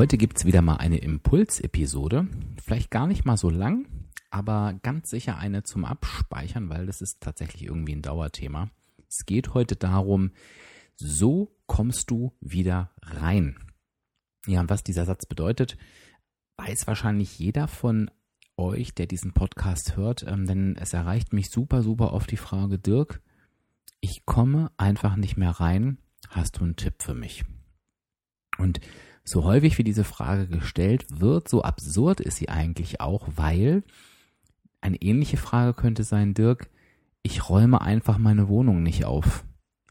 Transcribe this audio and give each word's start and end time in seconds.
heute 0.00 0.16
gibt 0.16 0.38
es 0.38 0.46
wieder 0.46 0.62
mal 0.62 0.76
eine 0.76 0.96
Impulsepisode. 0.96 2.26
Vielleicht 2.64 2.90
gar 2.90 3.06
nicht 3.06 3.26
mal 3.26 3.36
so 3.36 3.50
lang, 3.50 3.86
aber 4.30 4.72
ganz 4.82 5.10
sicher 5.10 5.36
eine 5.36 5.62
zum 5.62 5.84
Abspeichern, 5.84 6.70
weil 6.70 6.86
das 6.86 7.02
ist 7.02 7.20
tatsächlich 7.20 7.64
irgendwie 7.64 7.96
ein 7.96 8.00
Dauerthema. 8.00 8.70
Es 9.10 9.26
geht 9.26 9.52
heute 9.52 9.76
darum, 9.76 10.30
so 10.96 11.54
kommst 11.66 12.10
du 12.10 12.32
wieder 12.40 12.92
rein. 13.02 13.58
Ja, 14.46 14.60
und 14.60 14.70
was 14.70 14.82
dieser 14.82 15.04
Satz 15.04 15.26
bedeutet, 15.26 15.76
weiß 16.56 16.86
wahrscheinlich 16.86 17.38
jeder 17.38 17.68
von 17.68 18.10
euch, 18.56 18.94
der 18.94 19.04
diesen 19.04 19.34
Podcast 19.34 19.98
hört, 19.98 20.24
ähm, 20.26 20.46
denn 20.46 20.76
es 20.76 20.94
erreicht 20.94 21.34
mich 21.34 21.50
super, 21.50 21.82
super 21.82 22.14
oft 22.14 22.30
die 22.30 22.38
Frage, 22.38 22.78
Dirk, 22.78 23.20
ich 24.00 24.24
komme 24.24 24.70
einfach 24.78 25.16
nicht 25.16 25.36
mehr 25.36 25.50
rein. 25.50 25.98
Hast 26.30 26.56
du 26.56 26.64
einen 26.64 26.76
Tipp 26.76 27.02
für 27.02 27.14
mich? 27.14 27.44
Und 28.56 28.80
so 29.24 29.44
häufig 29.44 29.78
wie 29.78 29.84
diese 29.84 30.04
Frage 30.04 30.46
gestellt 30.46 31.06
wird, 31.08 31.48
so 31.48 31.62
absurd 31.62 32.20
ist 32.20 32.36
sie 32.36 32.48
eigentlich 32.48 33.00
auch, 33.00 33.28
weil 33.36 33.84
eine 34.80 34.96
ähnliche 34.96 35.36
Frage 35.36 35.74
könnte 35.74 36.04
sein, 36.04 36.34
Dirk, 36.34 36.70
ich 37.22 37.48
räume 37.48 37.80
einfach 37.80 38.18
meine 38.18 38.48
Wohnung 38.48 38.82
nicht 38.82 39.04
auf. 39.04 39.44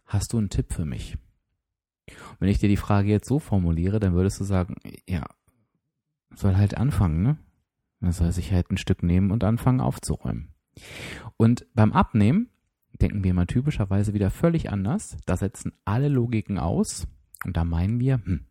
Hast 0.05 0.33
du 0.33 0.37
einen 0.39 0.49
Tipp 0.49 0.73
für 0.73 0.85
mich? 0.85 1.17
Und 2.07 2.41
wenn 2.41 2.49
ich 2.49 2.57
dir 2.57 2.69
die 2.69 2.77
Frage 2.77 3.09
jetzt 3.09 3.27
so 3.27 3.39
formuliere, 3.39 3.99
dann 3.99 4.13
würdest 4.13 4.39
du 4.39 4.43
sagen, 4.43 4.75
ja, 5.07 5.25
soll 6.33 6.55
halt 6.57 6.75
anfangen, 6.75 7.21
ne? 7.21 7.37
Man 7.99 8.13
soll 8.13 8.31
sich 8.31 8.51
halt 8.51 8.71
ein 8.71 8.77
Stück 8.77 9.03
nehmen 9.03 9.29
und 9.29 9.43
anfangen 9.43 9.81
aufzuräumen. 9.81 10.53
Und 11.37 11.67
beim 11.73 11.91
Abnehmen 11.91 12.49
denken 13.01 13.23
wir 13.23 13.33
mal 13.33 13.45
typischerweise 13.45 14.13
wieder 14.13 14.31
völlig 14.31 14.69
anders. 14.71 15.17
Da 15.25 15.35
setzen 15.35 15.73
alle 15.85 16.07
Logiken 16.07 16.59
aus 16.59 17.07
und 17.45 17.57
da 17.57 17.65
meinen 17.65 17.99
wir, 17.99 18.21
hm, 18.23 18.45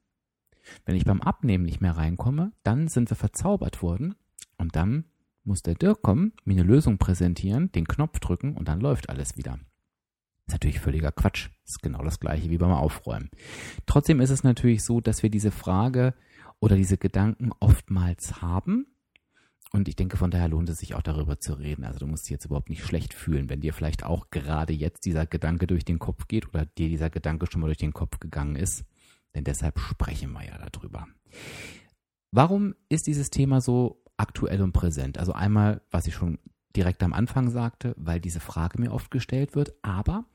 wenn 0.84 0.96
ich 0.96 1.04
beim 1.04 1.20
Abnehmen 1.20 1.64
nicht 1.64 1.80
mehr 1.80 1.96
reinkomme, 1.96 2.52
dann 2.62 2.88
sind 2.88 3.10
wir 3.10 3.16
verzaubert 3.16 3.82
worden 3.82 4.14
und 4.56 4.76
dann 4.76 5.04
muss 5.44 5.62
der 5.62 5.74
Dirk 5.74 6.02
kommen, 6.02 6.32
mir 6.44 6.54
eine 6.54 6.62
Lösung 6.62 6.98
präsentieren, 6.98 7.72
den 7.72 7.88
Knopf 7.88 8.20
drücken 8.20 8.56
und 8.56 8.68
dann 8.68 8.80
läuft 8.80 9.08
alles 9.08 9.36
wieder. 9.36 9.58
Ist 10.46 10.52
natürlich 10.52 10.80
völliger 10.80 11.12
Quatsch. 11.12 11.50
Ist 11.66 11.82
genau 11.82 12.02
das 12.02 12.20
gleiche 12.20 12.48
wie 12.48 12.56
beim 12.56 12.70
Aufräumen. 12.70 13.28
Trotzdem 13.84 14.20
ist 14.20 14.30
es 14.30 14.44
natürlich 14.44 14.82
so, 14.82 15.00
dass 15.00 15.22
wir 15.22 15.28
diese 15.28 15.50
Frage 15.50 16.14
oder 16.58 16.74
diese 16.74 16.96
Gedanken 16.96 17.50
oftmals 17.60 18.40
haben. 18.40 18.86
Und 19.72 19.88
ich 19.88 19.96
denke, 19.96 20.16
von 20.16 20.30
daher 20.30 20.48
lohnt 20.48 20.70
es 20.70 20.78
sich 20.78 20.94
auch 20.94 21.02
darüber 21.02 21.38
zu 21.38 21.52
reden. 21.52 21.84
Also 21.84 21.98
du 21.98 22.06
musst 22.06 22.24
dich 22.24 22.30
jetzt 22.30 22.46
überhaupt 22.46 22.70
nicht 22.70 22.82
schlecht 22.82 23.12
fühlen, 23.12 23.50
wenn 23.50 23.60
dir 23.60 23.74
vielleicht 23.74 24.04
auch 24.04 24.30
gerade 24.30 24.72
jetzt 24.72 25.04
dieser 25.04 25.26
Gedanke 25.26 25.66
durch 25.66 25.84
den 25.84 25.98
Kopf 25.98 26.26
geht 26.28 26.48
oder 26.48 26.64
dir 26.64 26.88
dieser 26.88 27.10
Gedanke 27.10 27.46
schon 27.50 27.60
mal 27.60 27.66
durch 27.66 27.76
den 27.76 27.92
Kopf 27.92 28.18
gegangen 28.18 28.56
ist. 28.56 28.86
Denn 29.34 29.44
deshalb 29.44 29.78
sprechen 29.78 30.32
wir 30.32 30.44
ja 30.44 30.58
darüber. 30.70 31.06
Warum 32.30 32.74
ist 32.88 33.06
dieses 33.06 33.30
Thema 33.30 33.60
so 33.60 34.02
aktuell 34.16 34.62
und 34.62 34.72
präsent? 34.72 35.18
Also 35.18 35.32
einmal, 35.32 35.82
was 35.90 36.06
ich 36.06 36.14
schon 36.14 36.38
direkt 36.76 37.02
am 37.02 37.12
Anfang 37.12 37.50
sagte, 37.50 37.94
weil 37.96 38.20
diese 38.20 38.40
Frage 38.40 38.80
mir 38.80 38.92
oft 38.92 39.10
gestellt 39.10 39.54
wird, 39.54 39.72
aber 39.82 40.26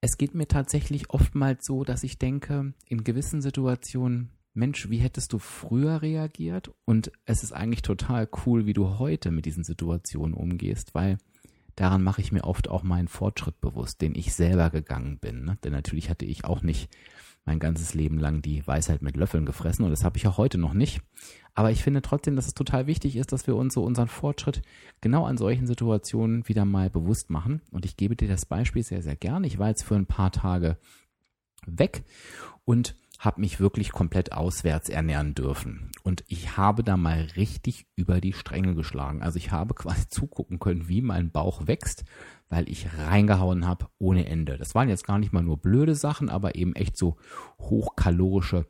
es 0.00 0.18
geht 0.18 0.34
mir 0.34 0.46
tatsächlich 0.46 1.10
oftmals 1.10 1.64
so, 1.64 1.84
dass 1.84 2.02
ich 2.02 2.18
denke, 2.18 2.74
in 2.88 3.04
gewissen 3.04 3.40
Situationen, 3.40 4.30
Mensch, 4.52 4.90
wie 4.90 4.98
hättest 4.98 5.32
du 5.32 5.38
früher 5.38 6.02
reagiert? 6.02 6.70
Und 6.84 7.10
es 7.24 7.42
ist 7.42 7.52
eigentlich 7.52 7.82
total 7.82 8.28
cool, 8.44 8.66
wie 8.66 8.74
du 8.74 8.98
heute 8.98 9.30
mit 9.30 9.46
diesen 9.46 9.64
Situationen 9.64 10.34
umgehst, 10.34 10.94
weil 10.94 11.18
daran 11.74 12.02
mache 12.02 12.20
ich 12.20 12.32
mir 12.32 12.44
oft 12.44 12.68
auch 12.68 12.82
meinen 12.82 13.08
Fortschritt 13.08 13.60
bewusst, 13.60 14.00
den 14.02 14.14
ich 14.14 14.34
selber 14.34 14.70
gegangen 14.70 15.18
bin. 15.18 15.44
Ne? 15.44 15.56
Denn 15.64 15.72
natürlich 15.72 16.10
hatte 16.10 16.26
ich 16.26 16.44
auch 16.44 16.62
nicht 16.62 16.94
mein 17.44 17.58
ganzes 17.58 17.94
Leben 17.94 18.18
lang 18.18 18.42
die 18.42 18.66
Weisheit 18.66 19.02
mit 19.02 19.16
Löffeln 19.16 19.46
gefressen 19.46 19.84
und 19.84 19.90
das 19.90 20.04
habe 20.04 20.16
ich 20.16 20.26
auch 20.26 20.38
heute 20.38 20.58
noch 20.58 20.74
nicht. 20.74 21.00
Aber 21.54 21.70
ich 21.70 21.82
finde 21.82 22.02
trotzdem, 22.02 22.36
dass 22.36 22.48
es 22.48 22.54
total 22.54 22.86
wichtig 22.86 23.16
ist, 23.16 23.32
dass 23.32 23.46
wir 23.46 23.54
uns 23.54 23.74
so 23.74 23.84
unseren 23.84 24.08
Fortschritt 24.08 24.62
genau 25.00 25.24
an 25.24 25.38
solchen 25.38 25.66
Situationen 25.66 26.48
wieder 26.48 26.64
mal 26.64 26.90
bewusst 26.90 27.30
machen. 27.30 27.62
Und 27.70 27.84
ich 27.84 27.96
gebe 27.96 28.16
dir 28.16 28.26
das 28.26 28.44
Beispiel 28.44 28.82
sehr, 28.82 29.02
sehr 29.02 29.14
gern. 29.14 29.44
Ich 29.44 29.58
war 29.58 29.68
jetzt 29.68 29.84
für 29.84 29.94
ein 29.94 30.06
paar 30.06 30.32
Tage 30.32 30.78
weg 31.66 32.02
und 32.64 32.96
habe 33.20 33.40
mich 33.40 33.60
wirklich 33.60 33.92
komplett 33.92 34.32
auswärts 34.32 34.88
ernähren 34.88 35.34
dürfen. 35.34 35.90
Und 36.02 36.24
ich 36.28 36.56
habe 36.56 36.82
da 36.82 36.96
mal 36.96 37.28
richtig 37.36 37.86
über 37.94 38.20
die 38.20 38.32
Stränge 38.32 38.74
geschlagen. 38.74 39.22
Also 39.22 39.38
ich 39.38 39.50
habe 39.50 39.74
quasi 39.74 40.08
zugucken 40.10 40.58
können, 40.58 40.88
wie 40.88 41.00
mein 41.00 41.30
Bauch 41.30 41.66
wächst, 41.66 42.04
weil 42.48 42.68
ich 42.68 42.86
reingehauen 42.98 43.66
habe 43.66 43.86
ohne 43.98 44.26
Ende. 44.26 44.58
Das 44.58 44.74
waren 44.74 44.88
jetzt 44.88 45.06
gar 45.06 45.18
nicht 45.18 45.32
mal 45.32 45.42
nur 45.42 45.58
blöde 45.58 45.94
Sachen, 45.94 46.28
aber 46.28 46.54
eben 46.54 46.74
echt 46.74 46.96
so 46.96 47.16
hochkalorische, 47.58 48.66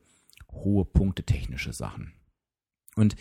hohe 0.50 0.84
Punkte 0.84 1.24
technische 1.24 1.72
Sachen. 1.72 2.12
Und 2.96 3.16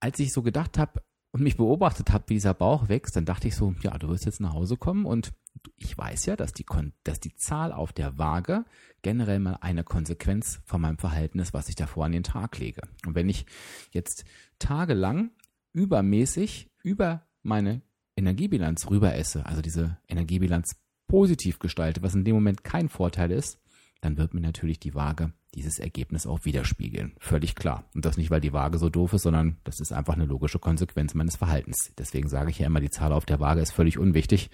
als 0.00 0.18
ich 0.18 0.32
so 0.32 0.42
gedacht 0.42 0.78
habe 0.78 1.02
und 1.30 1.42
mich 1.42 1.56
beobachtet 1.56 2.10
habe, 2.12 2.24
wie 2.28 2.34
dieser 2.34 2.54
Bauch 2.54 2.88
wächst, 2.88 3.16
dann 3.16 3.24
dachte 3.24 3.48
ich 3.48 3.56
so, 3.56 3.74
ja, 3.82 3.96
du 3.98 4.08
wirst 4.08 4.24
jetzt 4.24 4.40
nach 4.40 4.52
Hause 4.52 4.76
kommen 4.76 5.04
und 5.04 5.32
ich 5.76 5.96
weiß 5.96 6.26
ja, 6.26 6.36
dass 6.36 6.52
die, 6.52 6.64
dass 7.04 7.20
die 7.20 7.34
Zahl 7.34 7.72
auf 7.72 7.92
der 7.92 8.18
Waage 8.18 8.64
generell 9.02 9.40
mal 9.40 9.58
eine 9.60 9.84
Konsequenz 9.84 10.60
von 10.64 10.80
meinem 10.80 10.98
Verhalten 10.98 11.38
ist, 11.38 11.52
was 11.52 11.68
ich 11.68 11.74
davor 11.74 12.04
an 12.04 12.12
den 12.12 12.22
Tag 12.22 12.58
lege. 12.58 12.82
Und 13.06 13.14
wenn 13.14 13.28
ich 13.28 13.46
jetzt 13.90 14.24
tagelang 14.58 15.30
übermäßig 15.72 16.70
über 16.82 17.26
meine 17.42 17.82
Energiebilanz 18.18 18.90
rüber 18.90 19.14
esse, 19.14 19.46
also 19.46 19.62
diese 19.62 19.96
Energiebilanz 20.08 20.76
positiv 21.06 21.58
gestalte, 21.58 22.02
was 22.02 22.14
in 22.14 22.24
dem 22.24 22.34
Moment 22.34 22.64
kein 22.64 22.88
Vorteil 22.88 23.30
ist, 23.30 23.58
dann 24.00 24.18
wird 24.18 24.34
mir 24.34 24.40
natürlich 24.40 24.78
die 24.78 24.94
Waage 24.94 25.32
dieses 25.54 25.78
Ergebnis 25.78 26.26
auch 26.26 26.44
widerspiegeln. 26.44 27.14
Völlig 27.18 27.54
klar. 27.54 27.88
Und 27.94 28.04
das 28.04 28.16
nicht, 28.16 28.30
weil 28.30 28.40
die 28.40 28.52
Waage 28.52 28.78
so 28.78 28.90
doof 28.90 29.14
ist, 29.14 29.22
sondern 29.22 29.56
das 29.64 29.80
ist 29.80 29.92
einfach 29.92 30.14
eine 30.14 30.26
logische 30.26 30.58
Konsequenz 30.58 31.14
meines 31.14 31.36
Verhaltens. 31.36 31.92
Deswegen 31.96 32.28
sage 32.28 32.50
ich 32.50 32.58
ja 32.58 32.66
immer, 32.66 32.80
die 32.80 32.90
Zahl 32.90 33.12
auf 33.12 33.24
der 33.24 33.40
Waage 33.40 33.60
ist 33.60 33.72
völlig 33.72 33.98
unwichtig, 33.98 34.50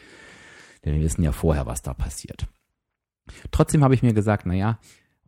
denn 0.85 0.95
wir 0.95 1.03
wissen 1.03 1.23
ja 1.23 1.33
vorher, 1.33 1.67
was 1.67 1.83
da 1.83 1.95
passiert. 1.95 2.47
Trotzdem 3.51 3.83
habe 3.83 3.95
ich 3.95 4.03
mir 4.03 4.15
gesagt, 4.15 4.47
naja, 4.47 4.79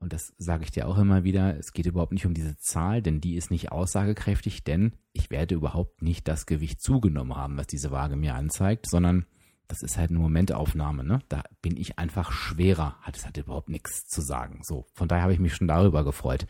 und 0.00 0.12
das 0.12 0.34
sage 0.38 0.64
ich 0.64 0.70
dir 0.70 0.88
auch 0.88 0.98
immer 0.98 1.24
wieder, 1.24 1.58
es 1.58 1.72
geht 1.72 1.86
überhaupt 1.86 2.12
nicht 2.12 2.26
um 2.26 2.34
diese 2.34 2.56
Zahl, 2.58 3.02
denn 3.02 3.20
die 3.20 3.36
ist 3.36 3.50
nicht 3.50 3.72
aussagekräftig, 3.72 4.64
denn 4.64 4.92
ich 5.12 5.30
werde 5.30 5.54
überhaupt 5.54 6.02
nicht 6.02 6.28
das 6.28 6.46
Gewicht 6.46 6.80
zugenommen 6.80 7.36
haben, 7.36 7.56
was 7.56 7.66
diese 7.66 7.90
Waage 7.90 8.16
mir 8.16 8.34
anzeigt, 8.34 8.88
sondern 8.88 9.26
das 9.68 9.82
ist 9.82 9.98
halt 9.98 10.10
eine 10.10 10.20
Momentaufnahme, 10.20 11.02
ne? 11.02 11.20
Da 11.28 11.42
bin 11.60 11.76
ich 11.76 11.98
einfach 11.98 12.30
schwerer. 12.30 12.96
Es 13.12 13.26
hat 13.26 13.36
überhaupt 13.36 13.68
nichts 13.68 14.06
zu 14.06 14.20
sagen. 14.20 14.60
So, 14.62 14.86
von 14.94 15.08
daher 15.08 15.24
habe 15.24 15.32
ich 15.32 15.40
mich 15.40 15.56
schon 15.56 15.66
darüber 15.66 16.04
gefreut, 16.04 16.46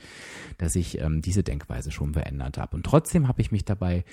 dass 0.59 0.77
ich 0.77 1.01
ähm, 1.01 1.23
diese 1.23 1.43
Denkweise 1.43 1.91
schon 1.91 2.13
verändert 2.13 2.59
habe. 2.59 2.77
Und 2.77 2.85
trotzdem 2.85 3.27
habe 3.27 3.41
ich 3.41 3.53
mich 3.53 3.65
dabei 3.65 4.05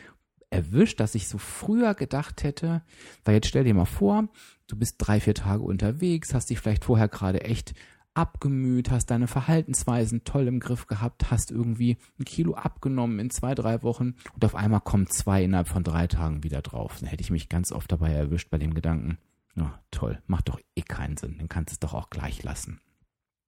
erwischt, 0.49 0.99
dass 0.99 1.15
ich 1.15 1.27
so 1.27 1.37
früher 1.37 1.95
gedacht 1.95 2.43
hätte, 2.43 2.83
weil 3.25 3.35
jetzt 3.35 3.47
stell 3.47 3.63
dir 3.63 3.73
mal 3.73 3.85
vor, 3.85 4.29
du 4.67 4.77
bist 4.77 4.95
drei, 4.99 5.19
vier 5.19 5.35
Tage 5.35 5.63
unterwegs, 5.63 6.33
hast 6.33 6.49
dich 6.49 6.59
vielleicht 6.59 6.85
vorher 6.85 7.07
gerade 7.07 7.41
echt 7.41 7.73
abgemüht, 8.13 8.91
hast 8.91 9.07
deine 9.07 9.27
Verhaltensweisen 9.27 10.23
toll 10.23 10.47
im 10.47 10.59
Griff 10.59 10.87
gehabt, 10.87 11.31
hast 11.31 11.51
irgendwie 11.51 11.97
ein 12.19 12.25
Kilo 12.25 12.53
abgenommen 12.53 13.19
in 13.19 13.29
zwei, 13.29 13.55
drei 13.55 13.83
Wochen 13.83 14.15
und 14.33 14.45
auf 14.45 14.55
einmal 14.55 14.81
kommen 14.81 15.07
zwei 15.07 15.43
innerhalb 15.43 15.67
von 15.67 15.83
drei 15.83 16.07
Tagen 16.07 16.43
wieder 16.43 16.61
drauf. 16.61 16.97
Dann 16.99 17.09
hätte 17.09 17.21
ich 17.21 17.31
mich 17.31 17.49
ganz 17.49 17.71
oft 17.71 17.91
dabei 17.91 18.11
erwischt 18.11 18.49
bei 18.49 18.57
dem 18.57 18.73
Gedanken, 18.73 19.17
oh, 19.57 19.69
toll, 19.91 20.21
macht 20.27 20.49
doch 20.49 20.59
eh 20.75 20.81
keinen 20.81 21.17
Sinn, 21.17 21.37
dann 21.37 21.49
kannst 21.49 21.71
du 21.71 21.73
es 21.73 21.79
doch 21.79 21.93
auch 21.93 22.09
gleich 22.09 22.43
lassen. 22.43 22.79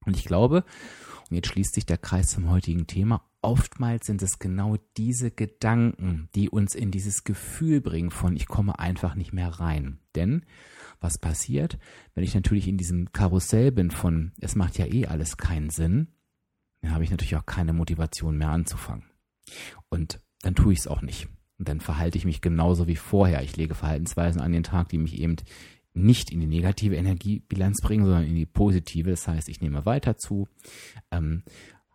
Und 0.06 0.18
ich 0.18 0.26
glaube, 0.26 0.64
und 1.30 1.36
jetzt 1.36 1.48
schließt 1.48 1.74
sich 1.74 1.86
der 1.86 1.98
Kreis 1.98 2.30
zum 2.30 2.50
heutigen 2.50 2.86
Thema, 2.86 3.24
oftmals 3.42 4.06
sind 4.06 4.22
es 4.22 4.40
genau 4.40 4.78
diese 4.98 5.32
Gedanken, 5.32 6.30
die 6.36 6.50
uns 6.50 6.76
in 6.76 6.92
dieses 6.92 7.24
Gefühl 7.24 7.82
bringen 7.82 8.12
von, 8.12 8.36
ich 8.36 8.48
komme 8.48 8.78
einfach 8.80 9.16
nicht 9.16 9.34
mehr 9.34 9.50
rein. 9.50 10.00
Denn 10.16 10.46
was 11.00 11.18
passiert, 11.18 11.78
wenn 12.14 12.24
ich 12.24 12.36
natürlich 12.36 12.68
in 12.68 12.78
diesem 12.78 13.12
Karussell 13.12 13.72
bin 13.72 13.92
von, 13.92 14.32
es 14.40 14.56
macht 14.56 14.78
ja 14.78 14.86
eh 14.86 15.08
alles 15.08 15.38
keinen 15.38 15.70
Sinn, 15.70 16.08
dann 16.82 16.94
habe 16.94 17.04
ich 17.04 17.12
natürlich 17.12 17.36
auch 17.36 17.46
keine 17.46 17.74
Motivation 17.74 18.38
mehr 18.38 18.50
anzufangen. 18.50 19.06
Und 19.90 20.22
dann 20.42 20.56
tue 20.56 20.74
ich 20.74 20.80
es 20.80 20.88
auch 20.88 21.02
nicht. 21.02 21.28
Und 21.58 21.70
dann 21.70 21.80
verhalte 21.80 22.18
ich 22.18 22.26
mich 22.26 22.42
genauso 22.42 22.88
wie 22.88 22.96
vorher. 22.96 23.42
Ich 23.42 23.56
lege 23.56 23.76
Verhaltensweisen 23.76 24.42
an 24.42 24.52
den 24.52 24.64
Tag, 24.64 24.90
die 24.90 24.98
mich 24.98 25.18
eben 25.20 25.38
nicht 25.94 26.30
in 26.30 26.42
die 26.42 26.48
negative 26.48 26.96
Energiebilanz 26.96 27.82
bringen, 27.82 28.06
sondern 28.06 28.26
in 28.26 28.36
die 28.36 28.46
positive. 28.46 29.10
Das 29.10 29.28
heißt, 29.28 29.48
ich 29.50 29.62
nehme 29.62 29.86
weiter 29.86 30.18
zu, 30.18 30.48
ähm, 31.12 31.44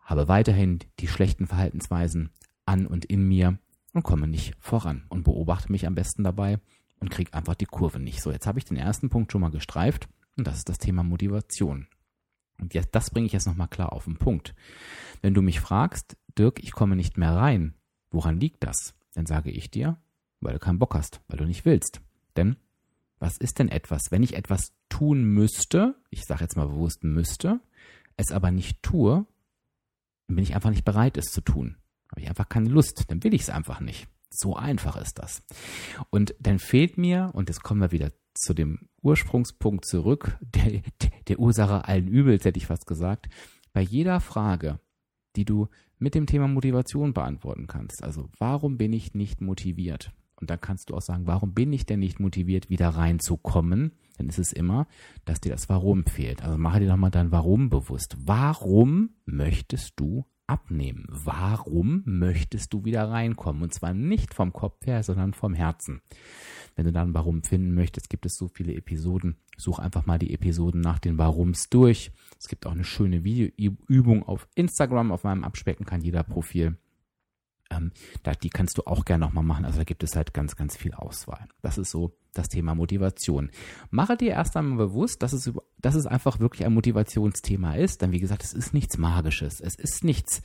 habe 0.03 0.27
weiterhin 0.29 0.79
die 0.99 1.07
schlechten 1.07 1.47
Verhaltensweisen 1.47 2.31
an 2.65 2.87
und 2.87 3.05
in 3.05 3.29
mir 3.29 3.59
und 3.93 4.03
komme 4.03 4.27
nicht 4.27 4.55
voran 4.59 5.05
und 5.09 5.25
beobachte 5.25 5.71
mich 5.71 5.87
am 5.87 5.95
besten 5.95 6.25
dabei 6.25 6.59
und 7.01 7.11
kriege 7.11 7.35
einfach 7.35 7.55
die 7.55 7.67
Kurve 7.67 7.99
nicht. 7.99 8.23
So, 8.23 8.31
jetzt 8.31 8.47
habe 8.47 8.59
ich 8.59 8.65
den 8.65 8.77
ersten 8.77 9.09
Punkt 9.09 9.33
schon 9.33 9.41
mal 9.41 9.51
gestreift 9.51 10.09
und 10.37 10.47
das 10.47 10.59
ist 10.59 10.69
das 10.69 10.79
Thema 10.79 11.03
Motivation. 11.03 11.87
Und 12.61 12.75
jetzt, 12.75 12.95
das 12.95 13.11
bringe 13.11 13.27
ich 13.27 13.33
jetzt 13.33 13.47
nochmal 13.47 13.69
klar 13.69 13.93
auf 13.93 14.05
den 14.05 14.17
Punkt. 14.17 14.55
Wenn 15.23 15.35
du 15.35 15.43
mich 15.43 15.61
fragst, 15.61 16.17
Dirk, 16.39 16.63
ich 16.63 16.73
komme 16.73 16.95
nicht 16.95 17.17
mehr 17.17 17.35
rein, 17.35 17.75
woran 18.11 18.39
liegt 18.39 18.63
das? 18.63 18.95
Dann 19.15 19.27
sage 19.27 19.51
ich 19.51 19.71
dir, 19.71 19.97
weil 20.41 20.53
du 20.53 20.59
keinen 20.59 20.79
Bock 20.79 20.95
hast, 20.95 21.23
weil 21.29 21.39
du 21.39 21.47
nicht 21.47 21.65
willst. 21.65 22.01
Denn 22.37 22.57
was 23.19 23.37
ist 23.39 23.59
denn 23.59 23.69
etwas, 23.69 24.11
wenn 24.11 24.23
ich 24.23 24.35
etwas 24.35 24.73
tun 24.89 25.25
müsste, 25.25 25.95
ich 26.11 26.25
sage 26.25 26.43
jetzt 26.43 26.57
mal 26.57 26.69
bewusst 26.69 27.05
müsste, 27.05 27.61
es 28.17 28.33
aber 28.33 28.51
nicht 28.51 28.83
tue, 28.83 29.27
dann 30.27 30.37
bin 30.37 30.45
ich 30.45 30.55
einfach 30.55 30.71
nicht 30.71 30.85
bereit, 30.85 31.17
es 31.17 31.27
zu 31.27 31.41
tun. 31.41 31.77
Habe 32.11 32.23
ich 32.23 32.29
einfach 32.29 32.49
keine 32.49 32.69
Lust, 32.69 33.05
dann 33.09 33.23
will 33.23 33.35
ich 33.35 33.43
es 33.43 33.51
einfach 33.51 33.81
nicht. 33.81 34.09
So 34.31 34.57
einfach 34.57 34.97
ist 34.97 35.19
das. 35.19 35.43
Und 36.11 36.35
dann 36.41 36.59
fehlt 36.59 36.99
mir, 36.99 37.31
und 37.35 37.49
jetzt 37.49 37.63
kommen 37.63 37.81
wir 37.81 37.93
wieder 37.93 38.13
zu 38.35 38.55
dem 38.55 38.89
Ursprungspunkt 39.03 39.85
zurück, 39.85 40.39
der, 40.41 40.83
der 41.29 41.39
Ursache 41.39 41.87
allen 41.87 42.09
Übels, 42.09 42.45
hätte 42.45 42.59
ich 42.59 42.67
fast 42.67 42.87
gesagt, 42.87 43.29
bei 43.73 43.83
jeder 43.83 44.21
Frage, 44.21 44.81
die 45.37 45.45
du 45.45 45.69
mit 45.99 46.15
dem 46.15 46.27
Thema 46.27 46.49
Motivation 46.49 47.13
beantworten 47.13 47.67
kannst. 47.67 48.03
Also 48.03 48.31
warum 48.39 48.79
bin 48.79 48.93
ich 48.93 49.15
nicht 49.15 49.41
motiviert? 49.41 50.13
Und 50.37 50.49
dann 50.49 50.61
kannst 50.61 50.89
du 50.89 50.97
auch 50.97 51.03
sagen, 51.03 51.27
warum 51.27 51.53
bin 51.53 51.73
ich 51.73 51.85
denn 51.85 52.01
nicht 52.01 52.19
motiviert, 52.19 52.71
wieder 52.71 52.89
reinzukommen? 52.89 53.93
Dann 54.17 54.29
ist 54.29 54.39
es 54.39 54.53
immer, 54.53 54.87
dass 55.27 55.41
dir 55.41 55.51
das 55.51 55.69
Warum 55.69 56.07
fehlt. 56.07 56.43
Also 56.43 56.57
mache 56.57 56.81
dir 56.81 56.89
doch 56.89 56.97
mal 56.97 57.11
dein 57.11 57.31
Warum 57.31 57.69
bewusst. 57.69 58.17
Warum 58.19 59.11
möchtest 59.27 59.93
du 59.97 60.25
abnehmen? 60.51 61.07
Warum 61.09 62.03
möchtest 62.05 62.73
du 62.73 62.85
wieder 62.85 63.09
reinkommen? 63.09 63.63
Und 63.63 63.73
zwar 63.73 63.95
nicht 63.95 64.35
vom 64.35 64.53
Kopf 64.53 64.85
her, 64.85 65.05
sondern 65.05 65.33
vom 65.33 65.55
Herzen. 65.55 66.03
Wenn 66.75 66.87
du 66.87 66.93
dann 66.93 67.15
Warum 67.15 67.45
finden 67.45 67.73
möchtest, 67.75 68.11
gibt 68.11 68.27
es 68.27 68.37
so 68.37 68.49
viele 68.49 68.75
Episoden. 68.75 69.37
Such 69.57 69.79
einfach 69.79 70.07
mal 70.07 70.19
die 70.19 70.35
Episoden 70.35 70.81
nach 70.81 70.99
den 70.99 71.19
Warums 71.19 71.69
durch. 71.71 72.11
Es 72.39 72.49
gibt 72.49 72.67
auch 72.67 72.73
eine 72.73 72.85
schöne 72.85 73.23
Videoübung 73.23 74.25
auf 74.25 74.49
Instagram, 74.57 75.13
auf 75.13 75.23
meinem 75.23 75.45
Abspecken 75.45 75.87
kann 75.87 76.03
jeder 76.03 76.25
Profil. 76.25 76.77
Ähm, 77.71 77.93
da, 78.23 78.33
die 78.33 78.51
kannst 78.51 78.79
du 78.79 78.83
auch 78.87 79.05
gerne 79.05 79.25
nochmal 79.25 79.45
machen. 79.45 79.65
Also 79.65 79.79
da 79.79 79.85
gibt 79.85 80.03
es 80.03 80.17
halt 80.17 80.35
ganz, 80.35 80.57
ganz 80.57 80.77
viel 80.77 80.93
Auswahl. 80.93 81.49
Das 81.63 81.79
ist 81.79 81.91
so 81.91 82.17
das 82.35 82.49
Thema 82.49 82.75
Motivation. 82.75 83.51
Mache 83.91 84.17
dir 84.17 84.33
erst 84.33 84.57
einmal 84.57 84.79
bewusst, 84.79 85.23
dass 85.23 85.33
es, 85.33 85.53
dass 85.79 85.95
es 85.95 86.07
einfach 86.07 86.41
wirklich 86.41 86.67
ein 86.67 86.75
Motivationsthema 86.75 87.75
ist. 87.75 88.03
Denn 88.03 88.13
wie 88.13 88.21
gesagt, 88.21 88.45
es 88.45 88.53
ist 88.53 88.75
nichts 88.75 88.99
Magisches. 88.99 89.61
Es 89.61 89.77
ist 89.77 90.05
nichts, 90.05 90.43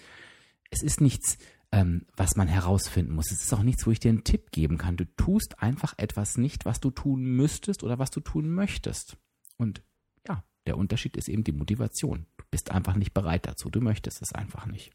es 0.69 0.83
ist 0.83 1.01
nichts, 1.01 1.37
ähm, 1.71 2.05
was 2.15 2.35
man 2.35 2.47
herausfinden 2.47 3.13
muss. 3.13 3.31
Es 3.31 3.43
ist 3.43 3.53
auch 3.53 3.63
nichts, 3.63 3.85
wo 3.87 3.91
ich 3.91 3.99
dir 3.99 4.09
einen 4.09 4.23
Tipp 4.23 4.51
geben 4.51 4.77
kann. 4.77 4.97
Du 4.97 5.05
tust 5.17 5.61
einfach 5.61 5.95
etwas 5.97 6.37
nicht, 6.37 6.65
was 6.65 6.79
du 6.79 6.91
tun 6.91 7.23
müsstest 7.23 7.83
oder 7.83 7.99
was 7.99 8.11
du 8.11 8.19
tun 8.19 8.49
möchtest. 8.49 9.17
Und 9.57 9.81
ja, 10.27 10.43
der 10.67 10.77
Unterschied 10.77 11.17
ist 11.17 11.27
eben 11.27 11.43
die 11.43 11.51
Motivation. 11.51 12.27
Du 12.37 12.45
bist 12.51 12.71
einfach 12.71 12.95
nicht 12.95 13.13
bereit 13.13 13.47
dazu. 13.47 13.69
Du 13.69 13.81
möchtest 13.81 14.21
es 14.21 14.31
einfach 14.33 14.67
nicht. 14.67 14.91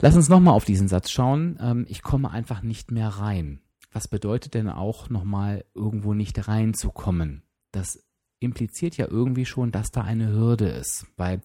Lass 0.00 0.16
uns 0.16 0.28
nochmal 0.28 0.54
auf 0.54 0.64
diesen 0.64 0.88
Satz 0.88 1.10
schauen. 1.10 1.58
Ähm, 1.60 1.86
ich 1.88 2.02
komme 2.02 2.30
einfach 2.30 2.62
nicht 2.62 2.90
mehr 2.90 3.08
rein. 3.08 3.60
Was 3.92 4.08
bedeutet 4.08 4.54
denn 4.54 4.68
auch 4.68 5.08
nochmal 5.08 5.64
irgendwo 5.74 6.14
nicht 6.14 6.48
reinzukommen? 6.48 7.42
Das 7.70 8.04
impliziert 8.40 8.96
ja 8.96 9.06
irgendwie 9.08 9.46
schon, 9.46 9.70
dass 9.70 9.90
da 9.90 10.02
eine 10.02 10.32
Hürde 10.32 10.68
ist, 10.68 11.06
weil 11.16 11.40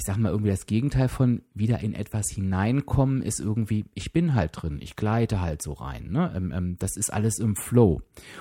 ich 0.00 0.04
sag 0.04 0.16
mal 0.16 0.30
irgendwie 0.30 0.50
das 0.50 0.66
Gegenteil 0.66 1.08
von 1.08 1.42
wieder 1.52 1.80
in 1.80 1.92
etwas 1.92 2.30
hineinkommen 2.30 3.20
ist 3.20 3.38
irgendwie, 3.38 3.84
ich 3.94 4.12
bin 4.12 4.34
halt 4.34 4.52
drin, 4.54 4.78
ich 4.80 4.96
gleite 4.96 5.40
halt 5.40 5.60
so 5.60 5.72
rein. 5.72 6.10
Ne? 6.10 6.32
Ähm, 6.34 6.52
ähm, 6.52 6.76
das 6.78 6.96
ist 6.96 7.12
alles 7.12 7.38
im 7.38 7.56
Flow. 7.56 8.00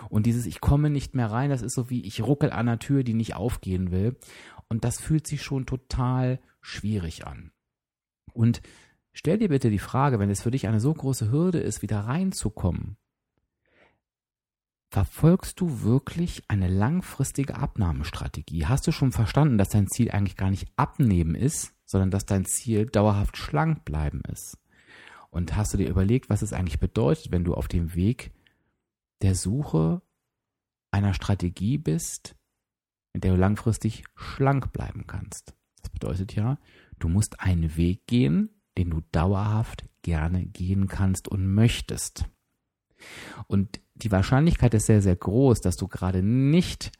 Und 0.10 0.26
dieses 0.26 0.46
Ich 0.46 0.62
komme 0.62 0.90
nicht 0.90 1.16
mehr 1.16 1.30
rein, 1.30 1.50
das 1.50 1.62
ist 1.62 1.74
so 1.74 1.90
wie 1.90 2.06
ich 2.06 2.22
ruckel 2.22 2.52
an 2.52 2.68
der 2.68 2.80
Tür, 2.80 3.04
die 3.04 3.14
nicht 3.14 3.36
aufgehen 3.36 3.92
will. 3.92 4.16
Und 4.70 4.86
das 4.86 5.02
fühlt 5.02 5.28
sich 5.28 5.42
schon 5.42 5.66
total 5.66 6.40
schwierig 6.62 7.26
an. 7.28 7.52
Und 8.32 8.62
Stell 9.14 9.38
dir 9.38 9.50
bitte 9.50 9.70
die 9.70 9.80
Frage, 9.80 10.20
wenn 10.20 10.30
es 10.30 10.42
für 10.42 10.52
dich 10.52 10.68
eine 10.68 10.80
so 10.80 10.94
große 10.94 11.32
Hürde 11.32 11.60
ist, 11.60 11.82
wieder 11.82 12.02
reinzukommen, 12.02 12.98
verfolgst 14.90 15.60
du 15.60 15.82
wirklich 15.82 16.44
eine 16.48 16.68
langfristige 16.68 17.56
Abnahmestrategie? 17.56 18.66
Hast 18.66 18.88
du 18.88 18.92
schon 18.92 19.12
verstanden, 19.12 19.58
dass 19.58 19.70
dein 19.70 19.88
Ziel 19.88 20.12
eigentlich 20.12 20.38
gar 20.38 20.50
nicht 20.50 20.68
abnehmen 20.76 21.36
ist, 21.36 21.74
sondern 21.86 22.12
dass 22.12 22.26
dein 22.26 22.46
Ziel 22.46 22.86
dauerhaft 22.86 23.38
schlank 23.38 23.86
bleiben 23.86 24.22
ist? 24.32 24.58
Und 25.30 25.56
hast 25.56 25.74
du 25.74 25.78
dir 25.78 25.90
überlegt, 25.90 26.30
was 26.30 26.42
es 26.42 26.54
eigentlich 26.54 26.80
bedeutet, 26.80 27.32
wenn 27.32 27.44
du 27.44 27.54
auf 27.54 27.68
dem 27.68 27.94
Weg 27.94 28.32
der 29.22 29.36
Suche 29.36 30.02
einer 30.92 31.14
Strategie 31.14 31.78
bist, 31.78 32.36
mit 33.14 33.24
der 33.24 33.34
du 33.34 33.40
langfristig 33.40 34.06
schlank 34.16 34.74
bleiben 34.74 35.06
kannst? 35.06 35.54
Das 35.82 35.92
bedeutet 35.92 36.36
ja, 36.36 36.58
du 36.98 37.10
musst 37.10 37.42
einen 37.42 37.78
Weg 37.78 38.08
gehen, 38.08 38.59
den 38.78 38.90
du 38.90 39.02
dauerhaft 39.12 39.86
gerne 40.02 40.46
gehen 40.46 40.88
kannst 40.88 41.28
und 41.28 41.54
möchtest. 41.54 42.26
Und 43.48 43.80
die 43.96 44.12
Wahrscheinlichkeit 44.12 44.74
ist 44.74 44.86
sehr, 44.86 45.02
sehr 45.02 45.16
groß, 45.16 45.62
dass 45.62 45.76
du 45.76 45.88
gerade 45.88 46.24
nicht 46.24 46.92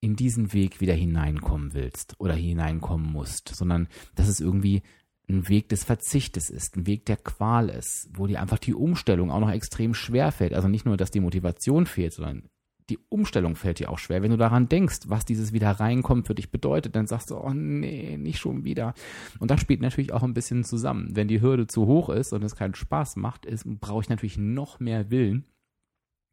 in 0.00 0.16
diesen 0.16 0.52
Weg 0.52 0.80
wieder 0.80 0.94
hineinkommen 0.94 1.74
willst 1.74 2.18
oder 2.18 2.34
hineinkommen 2.34 3.10
musst, 3.10 3.48
sondern 3.48 3.88
dass 4.14 4.28
es 4.28 4.40
irgendwie 4.40 4.82
ein 5.28 5.48
Weg 5.48 5.68
des 5.68 5.84
Verzichtes 5.84 6.50
ist, 6.50 6.76
ein 6.76 6.86
Weg 6.86 7.06
der 7.06 7.16
Qual 7.16 7.68
ist, 7.68 8.08
wo 8.12 8.26
dir 8.26 8.40
einfach 8.40 8.58
die 8.58 8.74
Umstellung 8.74 9.30
auch 9.30 9.40
noch 9.40 9.50
extrem 9.50 9.94
schwer 9.94 10.32
fällt. 10.32 10.54
Also 10.54 10.68
nicht 10.68 10.84
nur, 10.84 10.96
dass 10.96 11.10
die 11.10 11.20
Motivation 11.20 11.86
fehlt, 11.86 12.14
sondern 12.14 12.48
die 12.90 12.98
Umstellung 13.08 13.56
fällt 13.56 13.78
dir 13.78 13.90
auch 13.90 13.98
schwer. 13.98 14.22
Wenn 14.22 14.30
du 14.30 14.36
daran 14.36 14.68
denkst, 14.68 15.00
was 15.06 15.24
dieses 15.24 15.52
wieder 15.52 15.70
reinkommt 15.70 16.26
für 16.26 16.34
dich 16.34 16.50
bedeutet, 16.50 16.96
dann 16.96 17.06
sagst 17.06 17.30
du, 17.30 17.36
oh 17.36 17.52
nee, 17.52 18.16
nicht 18.16 18.38
schon 18.38 18.64
wieder. 18.64 18.94
Und 19.38 19.50
das 19.50 19.60
spielt 19.60 19.80
natürlich 19.80 20.12
auch 20.12 20.22
ein 20.22 20.34
bisschen 20.34 20.64
zusammen. 20.64 21.14
Wenn 21.14 21.28
die 21.28 21.40
Hürde 21.40 21.66
zu 21.66 21.86
hoch 21.86 22.08
ist 22.08 22.32
und 22.32 22.42
es 22.42 22.56
keinen 22.56 22.74
Spaß 22.74 23.16
macht, 23.16 23.46
brauche 23.80 24.02
ich 24.02 24.08
natürlich 24.08 24.38
noch 24.38 24.80
mehr 24.80 25.10
Willen, 25.10 25.44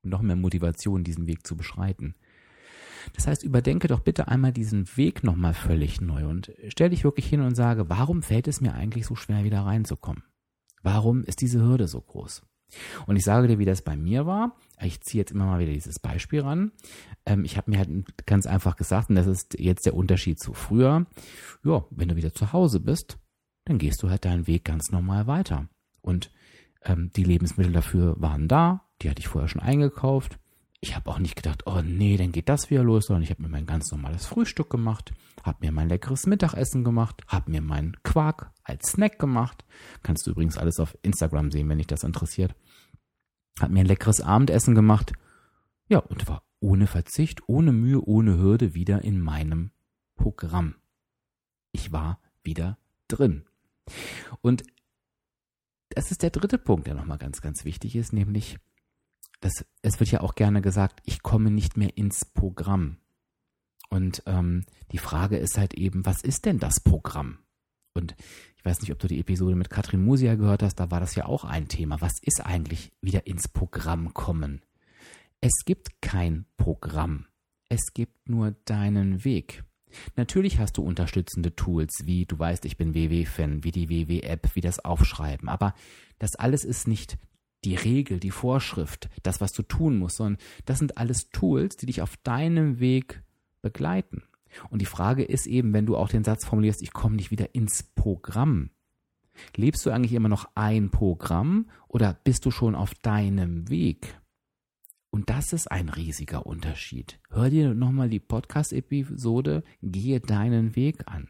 noch 0.04 0.22
mehr 0.22 0.36
Motivation, 0.36 1.04
diesen 1.04 1.28
Weg 1.28 1.46
zu 1.46 1.56
beschreiten. 1.56 2.16
Das 3.13 3.28
heißt, 3.28 3.44
überdenke 3.44 3.88
doch 3.88 4.01
bitte 4.01 4.27
einmal 4.27 4.51
diesen 4.51 4.86
Weg 4.98 5.24
nochmal 5.24 5.53
völlig 5.53 6.01
neu 6.01 6.27
und 6.27 6.51
stell 6.68 6.89
dich 6.89 7.03
wirklich 7.03 7.27
hin 7.27 7.41
und 7.41 7.56
sage, 7.56 7.89
warum 7.89 8.22
fällt 8.22 8.48
es 8.48 8.62
mir 8.62 8.74
eigentlich 8.74 9.06
so 9.06 9.15
schwer, 9.15 9.44
wieder 9.44 9.62
reinzukommen? 9.62 10.24
Warum 10.82 11.24
ist 11.24 11.41
diese 11.41 11.62
Hürde 11.62 11.88
so 11.88 12.01
groß? 12.01 12.44
Und 13.06 13.16
ich 13.16 13.24
sage 13.24 13.48
dir, 13.48 13.60
wie 13.60 13.66
das 13.66 13.82
bei 13.82 13.96
mir 13.96 14.26
war. 14.26 14.56
Ich 14.82 15.02
ziehe 15.02 15.22
jetzt 15.22 15.32
immer 15.32 15.46
mal 15.46 15.60
wieder 15.60 15.74
dieses 15.74 16.00
Beispiel 16.00 16.42
ran. 16.42 16.72
Ähm, 17.26 17.44
ich 17.44 17.58
habe 17.58 17.70
mir 17.72 17.80
halt 17.80 17.90
ganz 18.26 18.46
einfach 18.46 18.76
gesagt, 18.76 19.10
und 19.10 19.16
das 19.16 19.28
ist 19.28 19.60
jetzt 19.60 19.86
der 19.86 19.96
Unterschied 19.96 20.40
zu 20.40 20.54
früher. 20.54 21.06
Ja, 21.64 21.86
wenn 21.90 22.08
du 22.08 22.16
wieder 22.16 22.34
zu 22.34 22.54
Hause 22.54 22.80
bist, 22.80 23.18
dann 23.66 23.78
gehst 23.78 24.02
du 24.02 24.10
halt 24.10 24.26
deinen 24.26 24.48
Weg 24.48 24.66
ganz 24.66 24.92
normal 24.92 25.28
weiter. 25.28 25.68
Und 26.02 26.32
ähm, 26.84 27.12
die 27.16 27.24
Lebensmittel 27.24 27.74
dafür 27.74 28.16
waren 28.20 28.48
da, 28.48 28.86
die 29.02 29.10
hatte 29.10 29.20
ich 29.20 29.28
vorher 29.28 29.50
schon 29.50 29.62
eingekauft. 29.62 30.40
Ich 30.82 30.96
habe 30.96 31.10
auch 31.10 31.20
nicht 31.20 31.36
gedacht, 31.36 31.68
oh 31.68 31.82
nee, 31.84 32.16
dann 32.16 32.32
geht 32.32 32.48
das 32.48 32.70
wieder 32.70 32.84
los, 32.84 33.08
sondern 33.08 33.24
ich 33.24 33.32
habe 33.32 33.42
mir 33.42 33.50
mein 33.50 33.66
ganz 33.66 33.92
normales 33.92 34.26
Frühstück 34.26 34.70
gemacht, 34.70 35.12
habe 35.44 35.58
mir 35.60 35.74
mein 35.74 35.90
leckeres 35.90 36.26
Mittagessen 36.26 36.86
gemacht, 36.86 37.22
habe 37.28 37.52
mir 37.52 37.62
meinen 37.62 37.98
Quark 38.04 38.52
als 38.70 38.92
Snack 38.92 39.20
gemacht. 39.20 39.66
Kannst 40.04 40.26
du 40.26 40.32
übrigens 40.32 40.58
alles 40.58 40.80
auf 40.80 40.98
Instagram 41.02 41.52
sehen, 41.52 41.68
wenn 41.70 41.78
dich 41.78 41.88
das 41.88 42.04
interessiert. 42.04 42.56
Habe 43.60 43.74
mir 43.74 43.82
ein 43.82 43.86
leckeres 43.88 44.22
Abendessen 44.22 44.76
gemacht. 44.76 45.14
Ja, 45.88 46.00
und 46.00 46.28
war 46.28 46.44
ohne 46.60 46.88
Verzicht, 46.88 47.48
ohne 47.48 47.72
Mühe, 47.72 48.02
ohne 48.02 48.38
Hürde 48.38 48.74
wieder 48.74 49.04
in 49.04 49.20
meinem 49.20 49.72
Programm. 50.16 50.76
Ich 51.72 51.92
war 51.92 52.20
wieder 52.44 52.78
drin. 53.08 53.46
Und 54.42 54.64
das 55.90 56.12
ist 56.12 56.22
der 56.22 56.30
dritte 56.30 56.58
Punkt, 56.58 56.88
der 56.88 56.94
nochmal 56.94 57.18
ganz, 57.18 57.42
ganz 57.42 57.66
wichtig 57.66 57.96
ist, 57.96 58.14
nämlich 58.14 58.58
das, 59.42 59.66
es 59.82 60.00
wird 60.00 60.12
ja 60.12 60.22
auch 60.22 60.36
gerne 60.36 60.62
gesagt, 60.62 61.02
ich 61.06 61.24
komme 61.24 61.50
nicht 61.50 61.78
mehr 61.78 61.98
ins 61.98 62.26
Programm. 62.26 62.98
Und 63.90 64.22
ähm, 64.28 64.66
die 64.92 64.98
Frage 64.98 65.38
ist 65.38 65.58
halt 65.58 65.74
eben, 65.74 66.06
was 66.06 66.22
ist 66.22 66.46
denn 66.46 66.60
das 66.60 66.80
Programm? 66.80 67.40
Und 68.00 68.15
ich 68.58 68.65
weiß 68.65 68.82
nicht, 68.82 68.91
ob 68.91 69.00
du 69.00 69.08
die 69.08 69.20
Episode 69.20 69.56
mit 69.56 69.70
Katrin 69.70 70.03
Musia 70.03 70.36
gehört 70.36 70.63
hast, 70.63 70.75
da 70.75 70.91
war 70.91 71.00
das 71.00 71.15
ja 71.15 71.25
auch 71.25 71.44
ein 71.44 71.68
Thema. 71.68 72.01
Was 72.01 72.13
ist 72.22 72.46
eigentlich 72.46 72.91
wieder 73.01 73.27
ins 73.27 73.48
Programm 73.48 74.13
kommen? 74.13 74.62
Es 75.41 75.63
gibt 75.65 76.01
kein 76.01 76.46
Programm. 76.58 77.25
Es 77.70 77.94
gibt 77.94 78.29
nur 78.29 78.51
deinen 78.65 79.24
Weg. 79.24 79.63
Natürlich 80.15 80.60
hast 80.60 80.77
du 80.77 80.84
unterstützende 80.84 81.56
Tools, 81.56 82.01
wie 82.06 82.25
du 82.25 82.38
weißt, 82.38 82.65
ich 82.65 82.77
bin 82.77 82.94
WW-Fan, 82.94 83.63
wie 83.63 83.72
die 83.72 83.89
WW-App, 83.89 84.56
wie 84.56 84.62
das 84.62 84.84
Aufschreiben. 84.84 85.50
Aber 85.50 85.74
das 86.20 86.36
alles 86.36 86.63
ist 86.63 86.88
nicht 86.88 87.18
die 87.65 87.75
Regel, 87.75 88.20
die 88.20 88.32
Vorschrift, 88.32 89.10
das, 89.24 89.41
was 89.41 89.51
du 89.51 89.63
tun 89.63 89.98
musst, 89.98 90.18
sondern 90.18 90.41
das 90.65 90.79
sind 90.79 90.98
alles 90.98 91.29
Tools, 91.29 91.75
die 91.75 91.88
dich 91.88 92.01
auf 92.01 92.18
deinem 92.18 92.79
Weg 92.79 93.24
begleiten. 93.62 94.24
Und 94.70 94.82
die 94.82 94.86
Frage 94.86 95.24
ist 95.24 95.48
eben, 95.48 95.74
wenn 95.74 95.86
du 95.86 95.96
auch 95.96 96.10
den 96.10 96.24
Satz 96.24 96.46
formulierst, 96.46 96.82
ich 96.82 96.94
komme 96.94 97.15
nicht 97.15 97.32
wieder 97.32 97.53
ins 97.53 97.84
Programm, 97.84 98.72
Lebst 99.56 99.86
du 99.86 99.91
eigentlich 99.91 100.13
immer 100.13 100.29
noch 100.29 100.50
ein 100.56 100.89
Programm 100.89 101.70
oder 101.88 102.18
bist 102.24 102.46
du 102.46 102.51
schon 102.51 102.75
auf 102.75 102.94
deinem 102.96 103.70
Weg? 103.70 104.20
Und 105.12 105.29
das 105.29 105.53
ist 105.53 105.72
ein 105.72 105.89
riesiger 105.89 106.46
Unterschied. 106.46 107.20
Hör 107.29 107.50
dir 107.50 107.74
nochmal 107.74 108.10
die 108.10 108.20
Podcast-Episode, 108.20 109.63
gehe 109.82 110.20
deinen 110.20 110.75
Weg 110.75 111.08
an. 111.08 111.29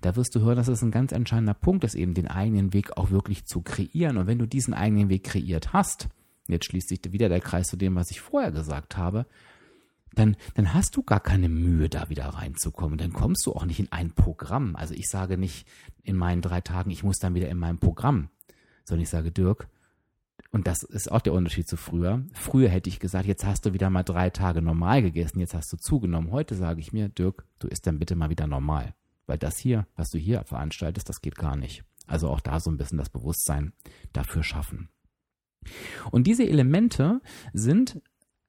Da 0.00 0.16
wirst 0.16 0.34
du 0.34 0.40
hören, 0.40 0.56
dass 0.56 0.68
es 0.68 0.82
ein 0.82 0.90
ganz 0.90 1.12
entscheidender 1.12 1.54
Punkt 1.54 1.84
ist, 1.84 1.94
eben 1.94 2.14
den 2.14 2.28
eigenen 2.28 2.72
Weg 2.72 2.96
auch 2.96 3.10
wirklich 3.10 3.46
zu 3.46 3.62
kreieren. 3.62 4.18
Und 4.18 4.26
wenn 4.26 4.38
du 4.38 4.46
diesen 4.46 4.74
eigenen 4.74 5.08
Weg 5.08 5.24
kreiert 5.24 5.72
hast, 5.72 6.08
jetzt 6.48 6.66
schließt 6.66 6.88
sich 6.88 7.00
wieder 7.10 7.28
der 7.28 7.40
Kreis 7.40 7.68
zu 7.68 7.76
dem, 7.76 7.94
was 7.94 8.10
ich 8.10 8.20
vorher 8.20 8.50
gesagt 8.50 8.96
habe, 8.96 9.24
dann, 10.14 10.36
dann 10.54 10.74
hast 10.74 10.96
du 10.96 11.02
gar 11.02 11.20
keine 11.20 11.48
Mühe, 11.48 11.88
da 11.88 12.08
wieder 12.08 12.26
reinzukommen. 12.26 12.98
Dann 12.98 13.12
kommst 13.12 13.46
du 13.46 13.52
auch 13.52 13.64
nicht 13.64 13.80
in 13.80 13.90
ein 13.92 14.12
Programm. 14.12 14.76
Also 14.76 14.94
ich 14.94 15.08
sage 15.08 15.38
nicht 15.38 15.66
in 16.02 16.16
meinen 16.16 16.42
drei 16.42 16.60
Tagen, 16.60 16.90
ich 16.90 17.02
muss 17.02 17.18
dann 17.18 17.34
wieder 17.34 17.48
in 17.48 17.58
meinem 17.58 17.78
Programm, 17.78 18.28
sondern 18.84 19.02
ich 19.02 19.08
sage, 19.08 19.30
Dirk, 19.30 19.68
und 20.50 20.66
das 20.66 20.82
ist 20.82 21.10
auch 21.10 21.20
der 21.20 21.32
Unterschied 21.32 21.66
zu 21.66 21.76
früher. 21.76 22.22
Früher 22.34 22.68
hätte 22.68 22.90
ich 22.90 23.00
gesagt, 23.00 23.26
jetzt 23.26 23.46
hast 23.46 23.64
du 23.64 23.72
wieder 23.72 23.88
mal 23.88 24.02
drei 24.02 24.28
Tage 24.28 24.60
normal 24.60 25.00
gegessen, 25.02 25.40
jetzt 25.40 25.54
hast 25.54 25.72
du 25.72 25.76
zugenommen. 25.78 26.30
Heute 26.30 26.56
sage 26.56 26.80
ich 26.80 26.92
mir, 26.92 27.08
Dirk, 27.08 27.46
du 27.58 27.68
isst 27.68 27.86
dann 27.86 27.98
bitte 27.98 28.16
mal 28.16 28.30
wieder 28.30 28.46
normal. 28.46 28.94
Weil 29.26 29.38
das 29.38 29.56
hier, 29.56 29.86
was 29.96 30.10
du 30.10 30.18
hier 30.18 30.44
veranstaltest, 30.44 31.08
das 31.08 31.22
geht 31.22 31.36
gar 31.36 31.56
nicht. 31.56 31.84
Also 32.06 32.28
auch 32.28 32.40
da 32.40 32.60
so 32.60 32.70
ein 32.70 32.76
bisschen 32.76 32.98
das 32.98 33.08
Bewusstsein 33.08 33.72
dafür 34.12 34.42
schaffen. 34.42 34.90
Und 36.10 36.26
diese 36.26 36.46
Elemente 36.46 37.22
sind 37.52 38.02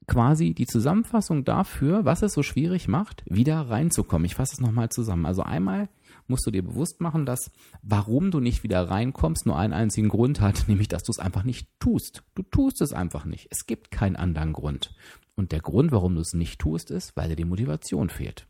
quasi 0.06 0.54
die 0.54 0.66
Zusammenfassung 0.66 1.44
dafür, 1.44 2.04
was 2.04 2.22
es 2.22 2.32
so 2.32 2.42
schwierig 2.42 2.88
macht, 2.88 3.24
wieder 3.26 3.60
reinzukommen. 3.60 4.24
Ich 4.24 4.34
fasse 4.34 4.54
es 4.54 4.60
nochmal 4.60 4.90
zusammen. 4.90 5.26
Also 5.26 5.42
einmal 5.42 5.88
musst 6.26 6.46
du 6.46 6.50
dir 6.50 6.62
bewusst 6.62 7.00
machen, 7.00 7.26
dass 7.26 7.50
warum 7.82 8.30
du 8.30 8.40
nicht 8.40 8.62
wieder 8.62 8.88
reinkommst, 8.88 9.46
nur 9.46 9.58
einen 9.58 9.72
einzigen 9.72 10.08
Grund 10.08 10.40
hat, 10.40 10.64
nämlich 10.68 10.88
dass 10.88 11.02
du 11.02 11.12
es 11.12 11.18
einfach 11.18 11.44
nicht 11.44 11.68
tust. 11.80 12.24
Du 12.34 12.42
tust 12.42 12.80
es 12.80 12.92
einfach 12.92 13.24
nicht. 13.24 13.48
Es 13.50 13.66
gibt 13.66 13.90
keinen 13.90 14.16
anderen 14.16 14.52
Grund. 14.52 14.94
Und 15.36 15.52
der 15.52 15.60
Grund, 15.60 15.92
warum 15.92 16.14
du 16.14 16.20
es 16.20 16.34
nicht 16.34 16.60
tust, 16.60 16.90
ist, 16.90 17.16
weil 17.16 17.28
dir 17.28 17.36
die 17.36 17.44
Motivation 17.44 18.08
fehlt. 18.08 18.46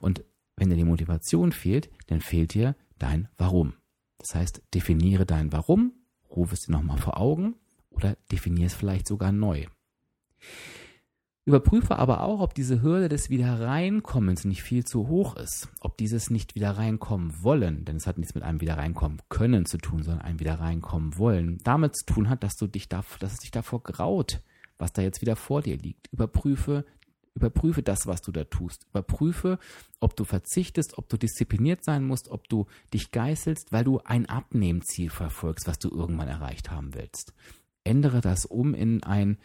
Und 0.00 0.24
wenn 0.56 0.70
dir 0.70 0.76
die 0.76 0.84
Motivation 0.84 1.52
fehlt, 1.52 1.90
dann 2.06 2.20
fehlt 2.20 2.54
dir 2.54 2.76
dein 2.98 3.28
Warum. 3.36 3.74
Das 4.18 4.34
heißt, 4.34 4.62
definiere 4.72 5.26
dein 5.26 5.52
Warum, 5.52 5.92
ruf 6.30 6.52
es 6.52 6.60
dir 6.60 6.72
nochmal 6.72 6.98
vor 6.98 7.18
Augen 7.18 7.56
oder 7.90 8.16
definiere 8.30 8.66
es 8.66 8.74
vielleicht 8.74 9.06
sogar 9.06 9.32
neu. 9.32 9.66
Überprüfe 11.46 11.96
aber 11.96 12.22
auch, 12.22 12.40
ob 12.40 12.54
diese 12.54 12.82
Hürde 12.82 13.08
des 13.08 13.30
Wiederreinkommens 13.30 14.44
nicht 14.44 14.64
viel 14.64 14.84
zu 14.84 15.06
hoch 15.06 15.36
ist, 15.36 15.68
ob 15.80 15.96
dieses 15.96 16.28
nicht 16.28 16.56
wieder 16.56 16.72
reinkommen 16.72 17.40
wollen, 17.40 17.84
denn 17.84 17.96
es 17.96 18.08
hat 18.08 18.18
nichts 18.18 18.34
mit 18.34 18.42
einem 18.42 18.60
Wiederreinkommen 18.60 19.20
können 19.28 19.64
zu 19.64 19.78
tun, 19.78 20.02
sondern 20.02 20.24
ein 20.24 20.40
Wiederreinkommen 20.40 21.16
wollen, 21.18 21.58
damit 21.62 21.96
zu 21.96 22.04
tun 22.04 22.28
hat, 22.28 22.42
dass 22.42 22.56
du 22.56 22.66
dich 22.66 22.88
da, 22.88 23.04
dass 23.20 23.34
es 23.34 23.38
dich 23.38 23.52
davor 23.52 23.80
graut, 23.84 24.40
was 24.76 24.92
da 24.92 25.02
jetzt 25.02 25.20
wieder 25.20 25.36
vor 25.36 25.62
dir 25.62 25.76
liegt. 25.76 26.08
Überprüfe, 26.12 26.84
überprüfe 27.36 27.84
das, 27.84 28.08
was 28.08 28.22
du 28.22 28.32
da 28.32 28.42
tust. 28.42 28.84
Überprüfe, 28.90 29.60
ob 30.00 30.16
du 30.16 30.24
verzichtest, 30.24 30.98
ob 30.98 31.08
du 31.08 31.16
diszipliniert 31.16 31.84
sein 31.84 32.04
musst, 32.04 32.28
ob 32.28 32.48
du 32.48 32.66
dich 32.92 33.12
geißelst, 33.12 33.70
weil 33.70 33.84
du 33.84 34.00
ein 34.04 34.26
Abnehmziel 34.26 35.10
verfolgst, 35.10 35.68
was 35.68 35.78
du 35.78 35.90
irgendwann 35.90 36.26
erreicht 36.26 36.72
haben 36.72 36.92
willst. 36.94 37.34
Ändere 37.84 38.20
das 38.20 38.46
um 38.46 38.74
in 38.74 39.04
ein 39.04 39.38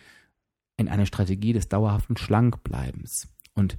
in 0.82 0.90
eine 0.90 1.06
Strategie 1.06 1.54
des 1.54 1.70
dauerhaften 1.70 2.18
Schlankbleibens. 2.18 3.30
Und 3.54 3.78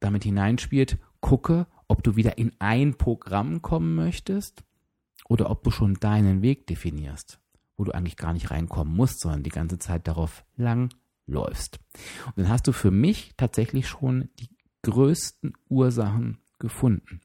damit 0.00 0.24
hineinspielt, 0.24 0.98
gucke, 1.20 1.66
ob 1.88 2.02
du 2.02 2.16
wieder 2.16 2.38
in 2.38 2.52
ein 2.58 2.96
Programm 2.96 3.62
kommen 3.62 3.94
möchtest 3.94 4.64
oder 5.28 5.50
ob 5.50 5.62
du 5.62 5.70
schon 5.70 5.94
deinen 5.94 6.42
Weg 6.42 6.66
definierst, 6.66 7.40
wo 7.76 7.84
du 7.84 7.92
eigentlich 7.92 8.16
gar 8.16 8.32
nicht 8.32 8.50
reinkommen 8.50 8.94
musst, 8.94 9.20
sondern 9.20 9.42
die 9.42 9.50
ganze 9.50 9.78
Zeit 9.78 10.06
darauf 10.08 10.44
lang 10.56 10.90
läufst. 11.26 11.80
Und 12.26 12.38
dann 12.38 12.48
hast 12.48 12.66
du 12.66 12.72
für 12.72 12.90
mich 12.90 13.34
tatsächlich 13.36 13.88
schon 13.88 14.28
die 14.38 14.48
größten 14.82 15.52
Ursachen 15.68 16.38
gefunden. 16.58 17.20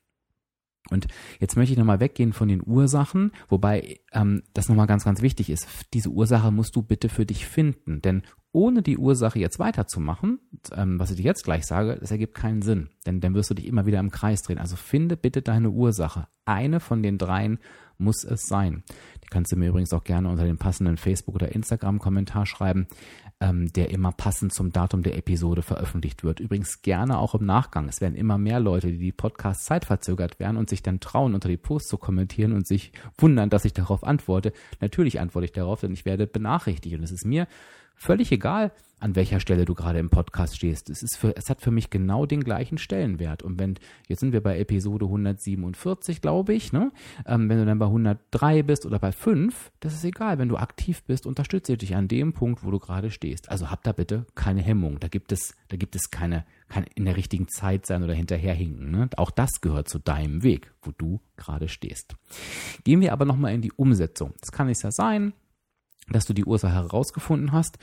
Und 0.90 1.08
jetzt 1.40 1.56
möchte 1.56 1.72
ich 1.74 1.78
nochmal 1.78 2.00
weggehen 2.00 2.34
von 2.34 2.48
den 2.48 2.62
Ursachen, 2.66 3.32
wobei 3.48 4.00
ähm, 4.12 4.44
das 4.54 4.68
nochmal 4.68 4.88
ganz, 4.88 5.06
ganz 5.06 5.22
wichtig 5.22 5.50
ist. 5.50 5.68
Diese 5.94 6.10
Ursache 6.10 6.52
musst 6.52 6.76
du 6.76 6.82
bitte 6.82 7.08
für 7.08 7.26
dich 7.26 7.46
finden, 7.46 8.02
denn 8.02 8.24
ohne 8.54 8.82
die 8.82 8.98
Ursache 8.98 9.40
jetzt 9.40 9.60
weiterzumachen, 9.60 10.40
ähm, 10.74 11.00
was 11.00 11.12
ich 11.12 11.18
dir 11.18 11.24
jetzt 11.24 11.44
gleich 11.44 11.66
sage, 11.66 11.98
das 12.00 12.12
ergibt 12.12 12.36
keinen 12.36 12.62
Sinn, 12.62 12.90
denn 13.06 13.22
dann 13.22 13.34
wirst 13.34 13.50
du 13.50 13.54
dich 13.54 13.66
immer 13.66 13.86
wieder 13.86 14.00
im 14.00 14.12
Kreis 14.12 14.42
drehen. 14.42 14.58
Also 14.58 14.76
finde 14.76 15.16
bitte 15.16 15.42
deine 15.42 15.70
Ursache. 15.70 16.28
Eine 16.46 16.80
von 16.80 17.02
den 17.02 17.18
dreien 17.18 17.60
muss 17.98 18.24
es 18.24 18.48
sein. 18.48 18.84
Die 19.24 19.30
kannst 19.30 19.52
du 19.52 19.56
mir 19.56 19.70
übrigens 19.70 19.94
auch 19.94 20.04
gerne 20.04 20.28
unter 20.28 20.44
den 20.44 20.58
passenden 20.58 20.98
Facebook- 20.98 21.36
oder 21.36 21.54
Instagram-Kommentar 21.54 22.46
schreiben, 22.46 22.88
ähm, 23.40 23.72
der 23.74 23.92
immer 23.92 24.12
passend 24.12 24.54
zum 24.54 24.72
Datum 24.72 25.04
der 25.04 25.18
Episode 25.18 25.62
veröffentlicht 25.62 26.24
wird. 26.24 26.40
Übrigens 26.40 26.82
gerne 26.82 27.20
auch 27.20 27.36
im 27.36 27.46
Nachgang. 27.46 27.88
Es 27.88 28.02
werden 28.02 28.16
immer 28.16 28.38
mehr 28.38 28.60
Leute, 28.60 28.92
die 28.92 28.98
die 28.98 29.12
Podcasts 29.12 29.66
zeitverzögert 29.66 30.40
werden 30.40 30.58
und 30.58 30.70
sich 30.70 30.84
dann 30.84 31.00
trauen, 31.00 31.36
unter 31.36 31.48
die 31.48 31.58
Posts 31.58 31.90
zu 31.90 31.98
kommentieren 31.98 32.54
und 32.54 32.68
sich 32.68 32.92
wundern, 33.18 33.50
dass 33.50 33.66
ich 33.66 33.74
darauf 33.74 34.04
antworte. 34.04 34.52
Natürlich 34.82 35.20
antworte 35.20 35.46
ich 35.46 35.54
darauf, 35.54 35.82
denn 35.82 35.94
ich 35.94 36.06
werde 36.06 36.28
benachrichtigt 36.28 36.96
und 36.98 37.04
es 37.04 37.12
ist 37.12 37.26
mir 37.26 37.48
völlig 38.02 38.32
egal, 38.32 38.72
an 39.00 39.16
welcher 39.16 39.40
Stelle 39.40 39.66
du 39.66 39.74
gerade 39.74 40.00
im 40.00 40.10
Podcast 40.10 40.56
stehst. 40.56 40.90
Es, 40.90 41.02
ist 41.02 41.18
für, 41.18 41.36
es 41.36 41.50
hat 41.50 41.62
für 41.62 41.72
mich 41.72 41.90
genau 41.90 42.26
den 42.26 42.44
gleichen 42.44 42.78
Stellenwert. 42.78 43.42
Und 43.42 43.60
wenn, 43.60 43.76
jetzt 44.08 44.20
sind 44.20 44.32
wir 44.32 44.42
bei 44.42 44.60
Episode 44.60 45.06
147, 45.06 46.22
glaube 46.22 46.54
ich, 46.54 46.72
ne? 46.72 46.92
Ähm, 47.26 47.50
wenn 47.50 47.58
du 47.58 47.66
dann 47.66 47.80
bei 47.80 47.88
103 47.88 48.62
bist 48.64 48.86
oder 48.86 49.00
bei 49.00 49.12
5, 49.12 49.72
das 49.80 49.94
ist 49.94 50.04
egal. 50.04 50.38
Wenn 50.38 50.50
du 50.50 50.58
aktiv 50.58 51.04
bist, 51.04 51.26
unterstütze 51.26 51.74
ich 51.74 51.80
dich 51.80 51.96
an 51.96 52.08
dem 52.08 52.34
Punkt, 52.34 52.64
wo 52.64 52.70
du 52.70 52.78
gerade 52.78 53.10
stehst. 53.10 53.50
Also 53.50 53.72
hab 53.72 53.84
da 53.84 53.92
bitte 53.92 54.26
keine 54.36 54.62
Hemmung. 54.62 55.00
Da 55.00 55.08
gibt 55.08 55.32
es, 55.32 55.56
da 55.70 55.78
gibt 55.78 55.96
es 55.96 56.12
keine, 56.12 56.46
kann 56.70 56.86
in 56.96 57.06
der 57.06 57.18
richtigen 57.18 57.48
Zeit 57.48 57.88
sein 57.88 58.04
oder 58.04 58.14
hinterherhinken. 58.14 58.92
Ne? 58.92 59.10
Auch 59.18 59.32
das 59.32 59.62
gehört 59.62 59.90
zu 59.90 59.98
deinem 59.98 60.44
Weg, 60.44 60.72
wo 60.84 60.92
du 60.96 61.22
gerade 61.38 61.70
stehst. 61.70 62.16
Gehen 62.84 63.02
wir 63.02 63.14
aber 63.14 63.26
nochmal 63.26 63.54
in 63.54 63.62
die 63.62 63.72
Umsetzung. 63.72 64.34
Das 64.42 64.52
kann 64.52 64.70
es 64.70 64.84
ja 64.84 64.92
sein, 64.92 65.34
dass 66.10 66.26
du 66.26 66.34
die 66.34 66.46
Ursache 66.46 66.74
herausgefunden 66.74 67.52
hast 67.52 67.78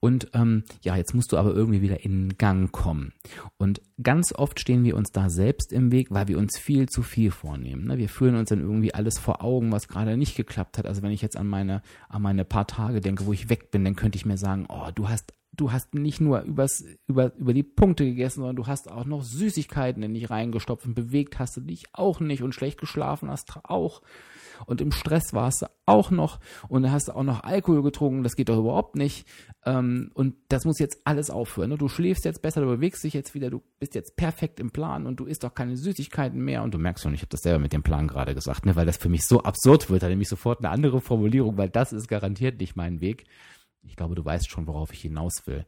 und 0.00 0.28
ähm, 0.34 0.64
ja, 0.82 0.96
jetzt 0.96 1.14
musst 1.14 1.32
du 1.32 1.36
aber 1.36 1.54
irgendwie 1.54 1.82
wieder 1.82 2.04
in 2.04 2.36
Gang 2.38 2.72
kommen. 2.72 3.12
Und 3.58 3.82
ganz 4.02 4.32
oft 4.34 4.60
stehen 4.60 4.84
wir 4.84 4.96
uns 4.96 5.10
da 5.12 5.28
selbst 5.28 5.72
im 5.72 5.92
Weg, 5.92 6.08
weil 6.10 6.28
wir 6.28 6.38
uns 6.38 6.58
viel 6.58 6.88
zu 6.88 7.02
viel 7.02 7.30
vornehmen. 7.30 7.86
Ne? 7.86 7.98
Wir 7.98 8.08
führen 8.08 8.36
uns 8.36 8.48
dann 8.48 8.60
irgendwie 8.60 8.94
alles 8.94 9.18
vor 9.18 9.42
Augen, 9.42 9.72
was 9.72 9.88
gerade 9.88 10.16
nicht 10.16 10.36
geklappt 10.36 10.78
hat. 10.78 10.86
Also 10.86 11.02
wenn 11.02 11.10
ich 11.10 11.22
jetzt 11.22 11.36
an 11.36 11.46
meine, 11.46 11.82
an 12.08 12.22
meine 12.22 12.44
paar 12.44 12.66
Tage 12.66 13.00
denke, 13.00 13.26
wo 13.26 13.32
ich 13.32 13.48
weg 13.48 13.70
bin, 13.70 13.84
dann 13.84 13.96
könnte 13.96 14.16
ich 14.16 14.26
mir 14.26 14.38
sagen, 14.38 14.66
oh, 14.68 14.90
du 14.94 15.08
hast 15.08 15.32
du 15.56 15.72
hast 15.72 15.94
nicht 15.94 16.20
nur 16.20 16.40
übers, 16.42 16.84
über, 17.06 17.32
über 17.36 17.54
die 17.54 17.62
Punkte 17.62 18.04
gegessen, 18.04 18.40
sondern 18.40 18.56
du 18.56 18.66
hast 18.66 18.90
auch 18.90 19.04
noch 19.04 19.22
Süßigkeiten 19.22 20.02
in 20.02 20.14
dich 20.14 20.28
reingestopft 20.28 20.86
und 20.86 20.94
bewegt 20.94 21.38
hast 21.38 21.56
du 21.56 21.60
dich 21.60 21.84
auch 21.92 22.18
nicht 22.18 22.42
und 22.42 22.54
schlecht 22.54 22.80
geschlafen 22.80 23.30
hast 23.30 23.60
auch 23.62 24.02
und 24.66 24.80
im 24.80 24.92
Stress 24.92 25.32
warst 25.32 25.62
du 25.62 25.66
auch 25.86 26.10
noch 26.10 26.40
und 26.68 26.82
dann 26.82 26.92
hast 26.92 27.08
du 27.08 27.12
auch 27.12 27.22
noch 27.22 27.42
Alkohol 27.44 27.82
getrunken, 27.82 28.22
das 28.22 28.36
geht 28.36 28.48
doch 28.48 28.58
überhaupt 28.58 28.96
nicht. 28.96 29.26
Ähm, 29.64 30.10
und 30.14 30.34
das 30.48 30.64
muss 30.64 30.78
jetzt 30.78 31.00
alles 31.04 31.30
aufhören. 31.30 31.70
Ne? 31.70 31.78
Du 31.78 31.88
schläfst 31.88 32.24
jetzt 32.24 32.42
besser, 32.42 32.60
du 32.60 32.66
bewegst 32.66 33.04
dich 33.04 33.14
jetzt 33.14 33.34
wieder, 33.34 33.50
du 33.50 33.62
bist 33.78 33.94
jetzt 33.94 34.16
perfekt 34.16 34.60
im 34.60 34.70
Plan 34.70 35.06
und 35.06 35.20
du 35.20 35.26
isst 35.26 35.44
auch 35.44 35.54
keine 35.54 35.76
Süßigkeiten 35.76 36.42
mehr. 36.42 36.62
Und 36.62 36.74
du 36.74 36.78
merkst 36.78 37.02
schon, 37.02 37.14
ich 37.14 37.20
habe 37.20 37.30
das 37.30 37.40
selber 37.40 37.58
mit 37.58 37.72
dem 37.72 37.82
Plan 37.82 38.08
gerade 38.08 38.34
gesagt, 38.34 38.66
ne? 38.66 38.76
weil 38.76 38.86
das 38.86 38.96
für 38.96 39.08
mich 39.08 39.26
so 39.26 39.42
absurd 39.42 39.90
wird. 39.90 40.02
Da 40.02 40.08
nehme 40.08 40.22
ich 40.22 40.28
sofort 40.28 40.60
eine 40.60 40.70
andere 40.70 41.00
Formulierung, 41.00 41.56
weil 41.56 41.68
das 41.68 41.92
ist 41.92 42.08
garantiert 42.08 42.60
nicht 42.60 42.76
mein 42.76 43.00
Weg. 43.00 43.24
Ich 43.86 43.96
glaube, 43.96 44.14
du 44.14 44.24
weißt 44.24 44.50
schon, 44.50 44.66
worauf 44.66 44.92
ich 44.92 45.00
hinaus 45.00 45.46
will 45.46 45.66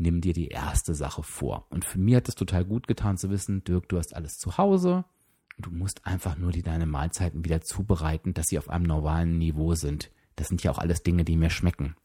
nimm 0.00 0.20
dir 0.20 0.32
die 0.32 0.48
erste 0.48 0.94
Sache 0.94 1.22
vor. 1.22 1.66
Und 1.68 1.84
für 1.84 1.98
mich 1.98 2.16
hat 2.16 2.28
es 2.28 2.34
total 2.34 2.64
gut 2.64 2.88
getan 2.88 3.18
zu 3.18 3.30
wissen, 3.30 3.62
Dirk, 3.64 3.88
du 3.88 3.98
hast 3.98 4.16
alles 4.16 4.38
zu 4.38 4.56
Hause, 4.56 5.04
Du 5.60 5.70
musst 5.70 6.06
einfach 6.06 6.36
nur 6.36 6.52
die, 6.52 6.62
deine 6.62 6.86
Mahlzeiten 6.86 7.44
wieder 7.44 7.60
zubereiten, 7.60 8.34
dass 8.34 8.46
sie 8.46 8.58
auf 8.58 8.68
einem 8.68 8.84
normalen 8.84 9.38
Niveau 9.38 9.74
sind. 9.74 10.10
Das 10.36 10.48
sind 10.48 10.62
ja 10.62 10.70
auch 10.70 10.78
alles 10.78 11.02
Dinge, 11.02 11.24
die 11.24 11.36
mir 11.36 11.50
schmecken. 11.50 11.96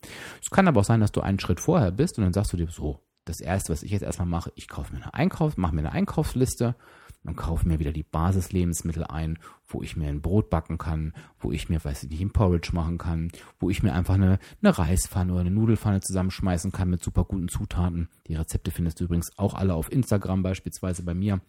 Es 0.42 0.50
kann 0.50 0.68
aber 0.68 0.80
auch 0.80 0.84
sein, 0.84 1.00
dass 1.00 1.12
du 1.12 1.20
einen 1.20 1.40
Schritt 1.40 1.60
vorher 1.60 1.90
bist 1.90 2.18
und 2.18 2.24
dann 2.24 2.32
sagst 2.32 2.52
du 2.52 2.56
dir 2.56 2.68
so, 2.68 3.00
das 3.24 3.40
erste, 3.40 3.72
was 3.72 3.82
ich 3.82 3.90
jetzt 3.90 4.02
erstmal 4.02 4.28
mache, 4.28 4.52
ich 4.54 4.68
kaufe 4.68 4.92
mir 4.92 5.02
eine 5.02 5.14
Einkauf, 5.14 5.56
mache 5.56 5.74
mir 5.74 5.80
eine 5.80 5.92
Einkaufsliste 5.92 6.76
und 7.24 7.36
kaufe 7.36 7.66
mir 7.66 7.78
wieder 7.80 7.92
die 7.92 8.04
Basislebensmittel 8.04 9.04
ein, 9.04 9.38
wo 9.66 9.82
ich 9.82 9.96
mir 9.96 10.08
ein 10.08 10.22
Brot 10.22 10.48
backen 10.48 10.78
kann, 10.78 11.12
wo 11.40 11.50
ich 11.50 11.68
mir, 11.68 11.84
weiß 11.84 12.04
ich 12.04 12.10
nicht, 12.10 12.20
ein 12.20 12.32
Porridge 12.32 12.70
machen 12.72 12.98
kann, 12.98 13.32
wo 13.58 13.68
ich 13.68 13.82
mir 13.82 13.94
einfach 13.94 14.14
eine, 14.14 14.38
eine 14.62 14.78
Reispfanne 14.78 15.32
oder 15.32 15.40
eine 15.40 15.50
Nudelfanne 15.50 16.00
zusammenschmeißen 16.00 16.72
kann 16.72 16.88
mit 16.88 17.02
super 17.02 17.24
guten 17.24 17.48
Zutaten. 17.48 18.08
Die 18.28 18.34
Rezepte 18.34 18.70
findest 18.70 19.00
du 19.00 19.04
übrigens 19.04 19.36
auch 19.36 19.54
alle 19.54 19.74
auf 19.74 19.90
Instagram 19.90 20.42
beispielsweise 20.42 21.02
bei 21.02 21.14
mir. 21.14 21.40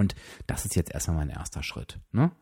Und 0.00 0.14
das 0.46 0.64
ist 0.64 0.74
jetzt 0.76 0.92
erstmal 0.92 1.18
mein 1.18 1.28
erster 1.28 1.62
Schritt. 1.62 2.00
Ne? 2.10 2.32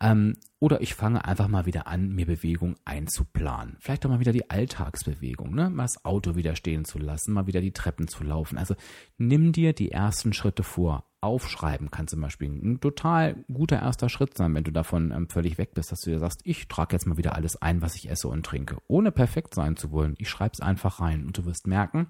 Ähm, 0.00 0.38
oder 0.60 0.80
ich 0.80 0.94
fange 0.94 1.24
einfach 1.26 1.46
mal 1.46 1.66
wieder 1.66 1.86
an, 1.86 2.08
mir 2.08 2.24
Bewegung 2.24 2.76
einzuplanen. 2.86 3.76
Vielleicht 3.80 4.06
auch 4.06 4.10
mal 4.10 4.20
wieder 4.20 4.32
die 4.32 4.48
Alltagsbewegung, 4.48 5.54
ne? 5.54 5.68
mal 5.68 5.84
das 5.84 6.04
Auto 6.06 6.36
wieder 6.36 6.56
stehen 6.56 6.86
zu 6.86 6.98
lassen, 6.98 7.34
mal 7.34 7.46
wieder 7.46 7.60
die 7.60 7.72
Treppen 7.72 8.08
zu 8.08 8.24
laufen. 8.24 8.56
Also 8.56 8.74
nimm 9.18 9.52
dir 9.52 9.74
die 9.74 9.90
ersten 9.90 10.32
Schritte 10.32 10.62
vor. 10.62 11.04
Aufschreiben 11.20 11.90
kann 11.90 12.08
zum 12.08 12.20
Beispiel 12.20 12.48
ein 12.48 12.80
total 12.80 13.44
guter 13.52 13.80
erster 13.80 14.08
Schritt 14.08 14.36
sein, 14.36 14.54
wenn 14.54 14.64
du 14.64 14.72
davon 14.72 15.12
ähm, 15.12 15.28
völlig 15.28 15.56
weg 15.56 15.74
bist, 15.74 15.92
dass 15.92 16.00
du 16.00 16.10
dir 16.10 16.18
sagst, 16.18 16.40
ich 16.42 16.66
trage 16.66 16.96
jetzt 16.96 17.06
mal 17.06 17.18
wieder 17.18 17.36
alles 17.36 17.60
ein, 17.60 17.80
was 17.80 17.94
ich 17.94 18.10
esse 18.10 18.26
und 18.26 18.44
trinke, 18.44 18.78
ohne 18.88 19.12
perfekt 19.12 19.54
sein 19.54 19.76
zu 19.76 19.92
wollen. 19.92 20.14
Ich 20.18 20.30
schreibe 20.30 20.54
es 20.54 20.60
einfach 20.60 20.98
rein 20.98 21.26
und 21.26 21.38
du 21.38 21.44
wirst 21.44 21.68
merken, 21.68 22.08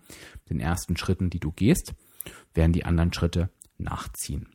den 0.48 0.60
ersten 0.60 0.96
Schritten, 0.96 1.28
die 1.28 1.40
du 1.40 1.52
gehst, 1.52 1.92
werden 2.54 2.72
die 2.72 2.86
anderen 2.86 3.12
Schritte 3.12 3.50
nachziehen. 3.76 4.51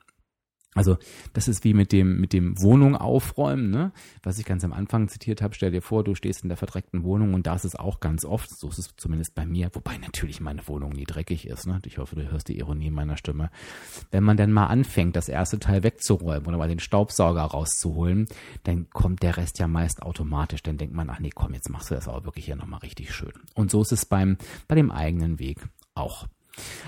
Also 0.77 0.97
das 1.33 1.47
ist 1.47 1.63
wie 1.63 1.73
mit 1.73 1.91
dem 1.91 2.19
mit 2.19 2.33
dem 2.33 2.61
Wohnung 2.61 2.95
aufräumen, 2.95 3.69
ne? 3.69 3.91
was 4.23 4.39
ich 4.39 4.45
ganz 4.45 4.63
am 4.63 4.73
Anfang 4.73 5.07
zitiert 5.07 5.41
habe. 5.41 5.55
Stell 5.55 5.71
dir 5.71 5.81
vor, 5.81 6.03
du 6.03 6.15
stehst 6.15 6.43
in 6.43 6.49
der 6.49 6.57
verdreckten 6.57 7.03
Wohnung 7.03 7.33
und 7.33 7.47
da 7.47 7.55
ist 7.55 7.65
es 7.65 7.75
auch 7.75 7.99
ganz 7.99 8.25
oft, 8.25 8.49
so 8.49 8.69
ist 8.69 8.77
es 8.77 8.95
zumindest 8.97 9.35
bei 9.35 9.45
mir, 9.45 9.69
wobei 9.73 9.97
natürlich 9.97 10.39
meine 10.39 10.67
Wohnung 10.67 10.91
nie 10.91 11.05
dreckig 11.05 11.47
ist. 11.47 11.67
Ne? 11.67 11.79
Ich 11.85 11.97
hoffe, 11.97 12.15
du 12.15 12.29
hörst 12.29 12.47
die 12.47 12.57
Ironie 12.57 12.91
meiner 12.91 13.17
Stimme. 13.17 13.49
Wenn 14.11 14.23
man 14.23 14.37
dann 14.37 14.51
mal 14.51 14.67
anfängt, 14.67 15.15
das 15.15 15.29
erste 15.29 15.59
Teil 15.59 15.83
wegzuräumen 15.83 16.47
oder 16.47 16.57
mal 16.57 16.67
den 16.67 16.79
Staubsauger 16.79 17.41
rauszuholen, 17.41 18.27
dann 18.63 18.89
kommt 18.89 19.23
der 19.23 19.37
Rest 19.37 19.59
ja 19.59 19.67
meist 19.67 20.01
automatisch. 20.01 20.63
Dann 20.63 20.77
denkt 20.77 20.95
man, 20.95 21.09
ach 21.09 21.19
nee, 21.19 21.31
komm, 21.33 21.53
jetzt 21.53 21.69
machst 21.69 21.89
du 21.89 21.95
das 21.95 22.07
aber 22.07 22.25
wirklich 22.25 22.45
hier 22.45 22.55
nochmal 22.55 22.79
richtig 22.79 23.13
schön. 23.13 23.33
Und 23.55 23.71
so 23.71 23.81
ist 23.81 23.91
es 23.91 24.05
beim 24.05 24.37
bei 24.67 24.75
dem 24.75 24.91
eigenen 24.91 25.39
Weg 25.39 25.67
auch. 25.95 26.27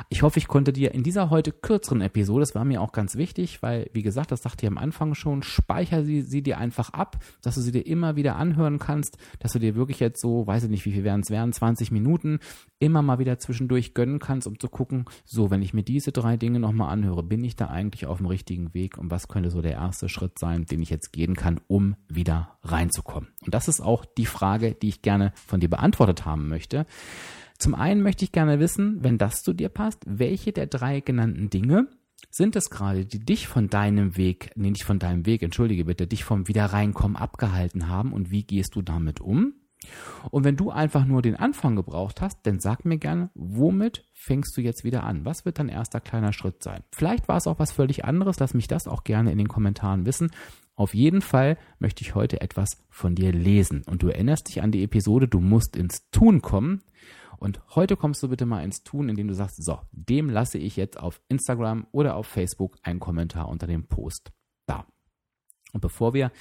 Ich 0.09 0.23
hoffe, 0.23 0.39
ich 0.39 0.47
konnte 0.47 0.73
dir 0.73 0.93
in 0.93 1.03
dieser 1.03 1.29
heute 1.29 1.51
kürzeren 1.51 2.01
Episode, 2.01 2.41
das 2.41 2.55
war 2.55 2.65
mir 2.65 2.81
auch 2.81 2.91
ganz 2.91 3.15
wichtig, 3.15 3.61
weil, 3.61 3.89
wie 3.93 4.01
gesagt, 4.01 4.31
das 4.31 4.41
sagte 4.41 4.65
ich 4.65 4.71
am 4.71 4.77
Anfang 4.77 5.15
schon, 5.15 5.43
speicher 5.43 6.03
sie, 6.03 6.21
sie 6.21 6.41
dir 6.41 6.57
einfach 6.57 6.91
ab, 6.91 7.23
dass 7.41 7.55
du 7.55 7.61
sie 7.61 7.71
dir 7.71 7.85
immer 7.85 8.15
wieder 8.15 8.35
anhören 8.35 8.79
kannst, 8.79 9.17
dass 9.39 9.53
du 9.53 9.59
dir 9.59 9.75
wirklich 9.75 9.99
jetzt 9.99 10.21
so, 10.21 10.47
weiß 10.47 10.63
ich 10.63 10.69
nicht, 10.69 10.85
wie 10.85 10.91
viel 10.91 11.03
werden 11.03 11.21
es 11.21 11.29
werden, 11.29 11.53
20 11.53 11.91
Minuten, 11.91 12.39
immer 12.79 13.01
mal 13.01 13.19
wieder 13.19 13.39
zwischendurch 13.39 13.93
gönnen 13.93 14.19
kannst, 14.19 14.47
um 14.47 14.59
zu 14.59 14.69
gucken, 14.69 15.05
so, 15.25 15.51
wenn 15.51 15.61
ich 15.61 15.73
mir 15.73 15.83
diese 15.83 16.11
drei 16.11 16.37
Dinge 16.37 16.59
nochmal 16.59 16.91
anhöre, 16.91 17.23
bin 17.23 17.43
ich 17.43 17.55
da 17.55 17.67
eigentlich 17.67 18.05
auf 18.05 18.17
dem 18.17 18.27
richtigen 18.27 18.73
Weg 18.73 18.97
und 18.97 19.11
was 19.11 19.27
könnte 19.27 19.49
so 19.49 19.61
der 19.61 19.73
erste 19.73 20.09
Schritt 20.09 20.39
sein, 20.39 20.65
den 20.65 20.81
ich 20.81 20.89
jetzt 20.89 21.11
gehen 21.11 21.35
kann, 21.35 21.59
um 21.67 21.95
wieder 22.07 22.57
reinzukommen? 22.63 23.29
Und 23.45 23.53
das 23.53 23.67
ist 23.67 23.81
auch 23.81 24.05
die 24.05 24.25
Frage, 24.25 24.73
die 24.73 24.89
ich 24.89 25.01
gerne 25.01 25.33
von 25.35 25.59
dir 25.59 25.69
beantwortet 25.69 26.25
haben 26.25 26.47
möchte. 26.47 26.85
Zum 27.59 27.75
einen 27.75 28.01
möchte 28.01 28.23
ich 28.23 28.31
gerne 28.31 28.59
wissen, 28.59 29.03
wenn 29.03 29.17
das 29.17 29.43
zu 29.43 29.53
dir 29.53 29.69
passt, 29.69 30.01
welche 30.07 30.53
der 30.53 30.67
drei 30.67 31.01
genannten 31.01 31.49
Dinge 31.49 31.87
sind 32.31 32.55
es 32.55 32.69
gerade, 32.69 33.05
die 33.05 33.19
dich 33.19 33.47
von 33.47 33.69
deinem 33.69 34.15
Weg, 34.17 34.51
nee, 34.55 34.69
nicht 34.69 34.83
von 34.83 34.99
deinem 34.99 35.25
Weg, 35.25 35.41
entschuldige 35.41 35.85
bitte, 35.85 36.07
dich 36.07 36.23
vom 36.23 36.47
Wiederreinkommen 36.47 37.17
abgehalten 37.17 37.87
haben 37.87 38.13
und 38.13 38.31
wie 38.31 38.43
gehst 38.43 38.75
du 38.75 38.81
damit 38.81 39.19
um? 39.19 39.53
Und 40.29 40.43
wenn 40.43 40.57
du 40.57 40.71
einfach 40.71 41.05
nur 41.05 41.21
den 41.21 41.37
Anfang 41.37 41.75
gebraucht 41.75 42.21
hast, 42.21 42.39
dann 42.43 42.59
sag 42.59 42.83
mir 42.83 42.97
gerne, 42.97 43.29
womit 43.33 44.05
fängst 44.13 44.55
du 44.57 44.61
jetzt 44.61 44.83
wieder 44.83 45.03
an? 45.03 45.23
Was 45.23 45.45
wird 45.45 45.59
dein 45.59 45.69
erster 45.69 46.01
kleiner 46.01 46.33
Schritt 46.33 46.61
sein? 46.63 46.83
Vielleicht 46.91 47.27
war 47.27 47.37
es 47.37 47.47
auch 47.47 47.59
was 47.59 47.71
völlig 47.71 48.03
anderes, 48.03 48.39
lass 48.39 48.53
mich 48.53 48.67
das 48.67 48.87
auch 48.87 49.03
gerne 49.03 49.31
in 49.31 49.37
den 49.37 49.47
Kommentaren 49.47 50.05
wissen. 50.05 50.31
Auf 50.75 50.93
jeden 50.93 51.21
Fall 51.21 51.57
möchte 51.79 52.03
ich 52.03 52.15
heute 52.15 52.41
etwas 52.41 52.69
von 52.89 53.15
dir 53.15 53.31
lesen. 53.31 53.83
Und 53.85 54.03
du 54.03 54.09
erinnerst 54.09 54.49
dich 54.49 54.61
an 54.61 54.71
die 54.71 54.83
Episode, 54.83 55.27
du 55.27 55.39
musst 55.39 55.75
ins 55.75 56.09
Tun 56.09 56.41
kommen. 56.41 56.83
Und 57.39 57.61
heute 57.75 57.95
kommst 57.95 58.21
du 58.21 58.27
bitte 58.27 58.45
mal 58.45 58.63
ins 58.63 58.83
Tun, 58.83 59.09
indem 59.09 59.27
du 59.27 59.33
sagst, 59.33 59.63
so, 59.63 59.79
dem 59.91 60.29
lasse 60.29 60.57
ich 60.57 60.75
jetzt 60.75 60.99
auf 60.99 61.21
Instagram 61.29 61.87
oder 61.91 62.15
auf 62.15 62.27
Facebook 62.27 62.77
einen 62.83 62.99
Kommentar 62.99 63.47
unter 63.47 63.65
dem 63.65 63.87
Post 63.87 64.31
da. 64.65 64.85
Und 65.71 65.81
bevor 65.81 66.13
wir 66.13 66.31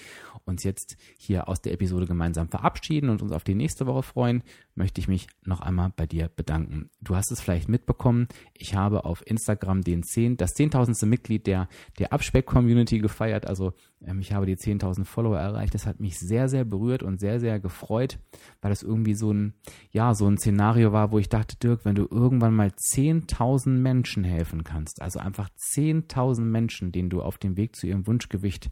uns 0.44 0.64
jetzt 0.64 0.96
hier 1.18 1.48
aus 1.48 1.60
der 1.60 1.72
Episode 1.72 2.06
gemeinsam 2.06 2.48
verabschieden 2.48 3.10
und 3.10 3.20
uns 3.20 3.32
auf 3.32 3.44
die 3.44 3.54
nächste 3.54 3.86
Woche 3.86 4.02
freuen, 4.02 4.42
möchte 4.74 5.00
ich 5.00 5.08
mich 5.08 5.28
noch 5.44 5.60
einmal 5.60 5.92
bei 5.94 6.06
dir 6.06 6.28
bedanken. 6.28 6.90
Du 7.00 7.14
hast 7.14 7.30
es 7.30 7.40
vielleicht 7.40 7.68
mitbekommen, 7.68 8.28
ich 8.54 8.74
habe 8.74 9.04
auf 9.04 9.26
Instagram 9.26 9.82
den 9.82 10.02
10, 10.02 10.38
das 10.38 10.54
zehntausendste 10.54 11.06
Mitglied 11.06 11.46
der, 11.46 11.68
der 11.98 12.12
Abspeck-Community 12.12 13.00
gefeiert. 13.00 13.46
Also 13.46 13.74
ähm, 14.04 14.20
ich 14.20 14.32
habe 14.32 14.46
die 14.46 14.56
10.000 14.56 15.04
Follower 15.04 15.38
erreicht. 15.38 15.74
Das 15.74 15.86
hat 15.86 16.00
mich 16.00 16.18
sehr, 16.18 16.48
sehr 16.48 16.64
berührt 16.64 17.02
und 17.02 17.20
sehr, 17.20 17.40
sehr 17.40 17.60
gefreut, 17.60 18.18
weil 18.60 18.70
das 18.70 18.82
irgendwie 18.82 19.14
so 19.14 19.32
ein, 19.32 19.54
ja, 19.90 20.14
so 20.14 20.26
ein 20.26 20.38
Szenario 20.38 20.92
war, 20.92 21.12
wo 21.12 21.18
ich 21.18 21.28
dachte, 21.28 21.56
Dirk, 21.56 21.84
wenn 21.84 21.94
du 21.94 22.06
irgendwann 22.10 22.54
mal 22.54 22.68
10.000 22.68 23.70
Menschen 23.70 24.24
helfen 24.24 24.64
kannst, 24.64 25.02
also 25.02 25.18
einfach 25.18 25.48
10.000 25.58 26.42
Menschen, 26.42 26.92
denen 26.92 27.10
du 27.10 27.22
auf 27.22 27.38
dem 27.38 27.56
Weg 27.56 27.76
zu 27.76 27.86
ihrem 27.86 28.06
Wunschgewicht 28.06 28.70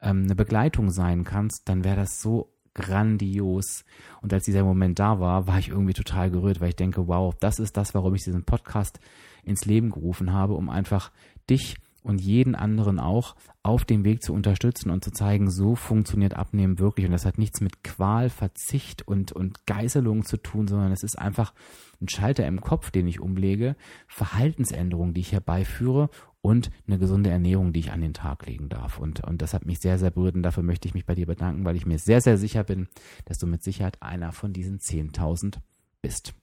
ähm, 0.00 0.24
eine 0.24 0.34
Begleitung 0.34 0.90
sein 0.90 1.24
kannst, 1.24 1.68
dann 1.68 1.84
wäre 1.84 1.96
das 1.96 2.20
so 2.20 2.52
grandios. 2.74 3.84
Und 4.22 4.32
als 4.32 4.44
dieser 4.44 4.64
Moment 4.64 4.98
da 4.98 5.20
war, 5.20 5.46
war 5.46 5.58
ich 5.58 5.68
irgendwie 5.68 5.92
total 5.92 6.30
gerührt, 6.30 6.60
weil 6.60 6.70
ich 6.70 6.76
denke, 6.76 7.06
wow, 7.06 7.34
das 7.38 7.58
ist 7.58 7.76
das, 7.76 7.94
warum 7.94 8.14
ich 8.14 8.24
diesen 8.24 8.44
Podcast 8.44 8.98
ins 9.44 9.64
Leben 9.66 9.90
gerufen 9.90 10.32
habe, 10.32 10.54
um 10.54 10.70
einfach 10.70 11.10
dich 11.50 11.76
und 12.02 12.20
jeden 12.20 12.54
anderen 12.54 12.98
auch 12.98 13.36
auf 13.62 13.84
dem 13.84 14.04
Weg 14.04 14.22
zu 14.22 14.32
unterstützen 14.32 14.90
und 14.90 15.04
zu 15.04 15.10
zeigen, 15.12 15.50
so 15.50 15.76
funktioniert 15.76 16.34
Abnehmen 16.34 16.78
wirklich. 16.78 17.06
Und 17.06 17.12
das 17.12 17.24
hat 17.24 17.38
nichts 17.38 17.60
mit 17.60 17.84
Qual, 17.84 18.28
Verzicht 18.28 19.06
und, 19.06 19.32
und 19.32 19.66
Geißelung 19.66 20.24
zu 20.24 20.36
tun, 20.36 20.66
sondern 20.66 20.92
es 20.92 21.02
ist 21.02 21.18
einfach 21.18 21.54
ein 22.00 22.08
Schalter 22.08 22.46
im 22.46 22.60
Kopf, 22.60 22.90
den 22.90 23.06
ich 23.06 23.20
umlege, 23.20 23.76
Verhaltensänderungen, 24.08 25.14
die 25.14 25.20
ich 25.20 25.32
herbeiführe 25.32 26.10
und 26.40 26.70
eine 26.86 26.98
gesunde 26.98 27.30
Ernährung, 27.30 27.72
die 27.72 27.80
ich 27.80 27.92
an 27.92 28.00
den 28.00 28.14
Tag 28.14 28.46
legen 28.46 28.68
darf. 28.68 28.98
Und, 28.98 29.22
und 29.24 29.40
das 29.40 29.54
hat 29.54 29.64
mich 29.64 29.78
sehr, 29.78 29.98
sehr 29.98 30.10
berührt 30.10 30.34
und 30.34 30.42
dafür 30.42 30.64
möchte 30.64 30.88
ich 30.88 30.94
mich 30.94 31.06
bei 31.06 31.14
dir 31.14 31.26
bedanken, 31.26 31.64
weil 31.64 31.76
ich 31.76 31.86
mir 31.86 31.98
sehr, 31.98 32.20
sehr 32.20 32.36
sicher 32.36 32.64
bin, 32.64 32.88
dass 33.26 33.38
du 33.38 33.46
mit 33.46 33.62
Sicherheit 33.62 34.02
einer 34.02 34.32
von 34.32 34.52
diesen 34.52 34.78
10.000 34.78 35.58
bist. 36.02 36.34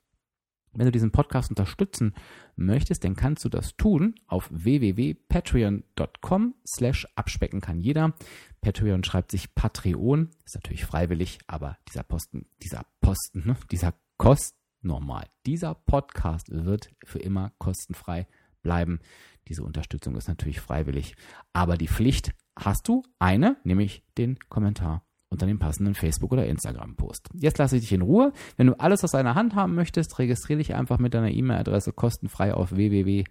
Wenn 0.73 0.85
du 0.85 0.91
diesen 0.91 1.11
Podcast 1.11 1.49
unterstützen 1.49 2.13
möchtest, 2.55 3.03
dann 3.03 3.15
kannst 3.15 3.43
du 3.43 3.49
das 3.49 3.75
tun 3.75 4.15
auf 4.27 4.49
www.patreon.com 4.51 6.55
slash 6.65 7.07
abspecken 7.15 7.61
kann 7.61 7.79
jeder. 7.79 8.13
Patreon 8.61 9.03
schreibt 9.03 9.31
sich 9.31 9.55
Patreon, 9.55 10.29
ist 10.45 10.55
natürlich 10.55 10.85
freiwillig, 10.85 11.39
aber 11.47 11.77
dieser 11.87 12.03
Posten, 12.03 12.45
dieser 12.61 12.85
Posten, 13.01 13.43
ne, 13.45 13.57
dieser 13.71 13.93
Kost 14.17 14.55
normal. 14.81 15.27
Dieser 15.45 15.75
Podcast 15.75 16.51
wird 16.51 16.91
für 17.03 17.19
immer 17.19 17.51
kostenfrei 17.57 18.27
bleiben. 18.61 18.99
Diese 19.47 19.63
Unterstützung 19.63 20.15
ist 20.15 20.27
natürlich 20.27 20.59
freiwillig. 20.59 21.15
Aber 21.53 21.77
die 21.77 21.87
Pflicht 21.87 22.33
hast 22.57 22.87
du 22.87 23.03
eine, 23.17 23.57
nämlich 23.63 24.03
den 24.17 24.37
Kommentar 24.49 25.05
unter 25.29 25.45
dem 25.45 25.59
passenden 25.59 25.95
Facebook- 25.95 26.31
oder 26.31 26.47
Instagram-Post. 26.47 27.29
Jetzt 27.33 27.57
lasse 27.57 27.75
ich 27.75 27.83
dich 27.83 27.93
in 27.93 28.01
Ruhe. 28.01 28.33
Wenn 28.57 28.67
du 28.67 28.79
alles 28.79 29.03
aus 29.03 29.11
deiner 29.11 29.35
Hand 29.35 29.55
haben 29.55 29.75
möchtest, 29.75 30.17
registriere 30.19 30.57
dich 30.57 30.75
einfach 30.75 30.99
mit 30.99 31.13
deiner 31.13 31.31
E-Mail-Adresse 31.31 31.93
kostenfrei 31.93 32.53
auf 32.53 32.75
www 32.75 33.25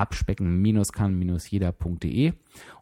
abspecken-kann-jeder.de. 0.00 2.32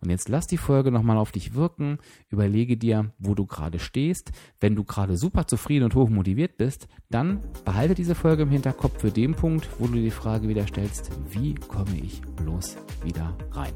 Und 0.01 0.11
jetzt 0.11 0.29
lass 0.29 0.47
die 0.47 0.57
Folge 0.57 0.93
nochmal 0.93 1.17
auf 1.17 1.33
dich 1.33 1.55
wirken. 1.55 1.99
Überlege 2.29 2.77
dir, 2.77 3.11
wo 3.19 3.35
du 3.35 3.45
gerade 3.45 3.81
stehst. 3.81 4.31
Wenn 4.61 4.77
du 4.77 4.85
gerade 4.85 5.17
super 5.17 5.47
zufrieden 5.47 5.85
und 5.85 5.95
hoch 5.95 6.09
motiviert 6.09 6.57
bist, 6.57 6.89
dann 7.11 7.41
behalte 7.65 7.95
diese 7.95 8.15
Folge 8.15 8.45
im 8.45 8.51
Hinterkopf 8.51 9.01
für 9.01 9.11
den 9.11 9.35
Punkt, 9.35 9.69
wo 9.79 9.89
du 9.89 9.95
die 9.95 10.11
Frage 10.11 10.49
wieder 10.49 10.67
stellst, 10.67 11.11
wie 11.31 11.55
komme 11.55 11.99
ich 12.01 12.23
bloß 12.37 12.77
wieder 13.03 13.37
rein? 13.51 13.73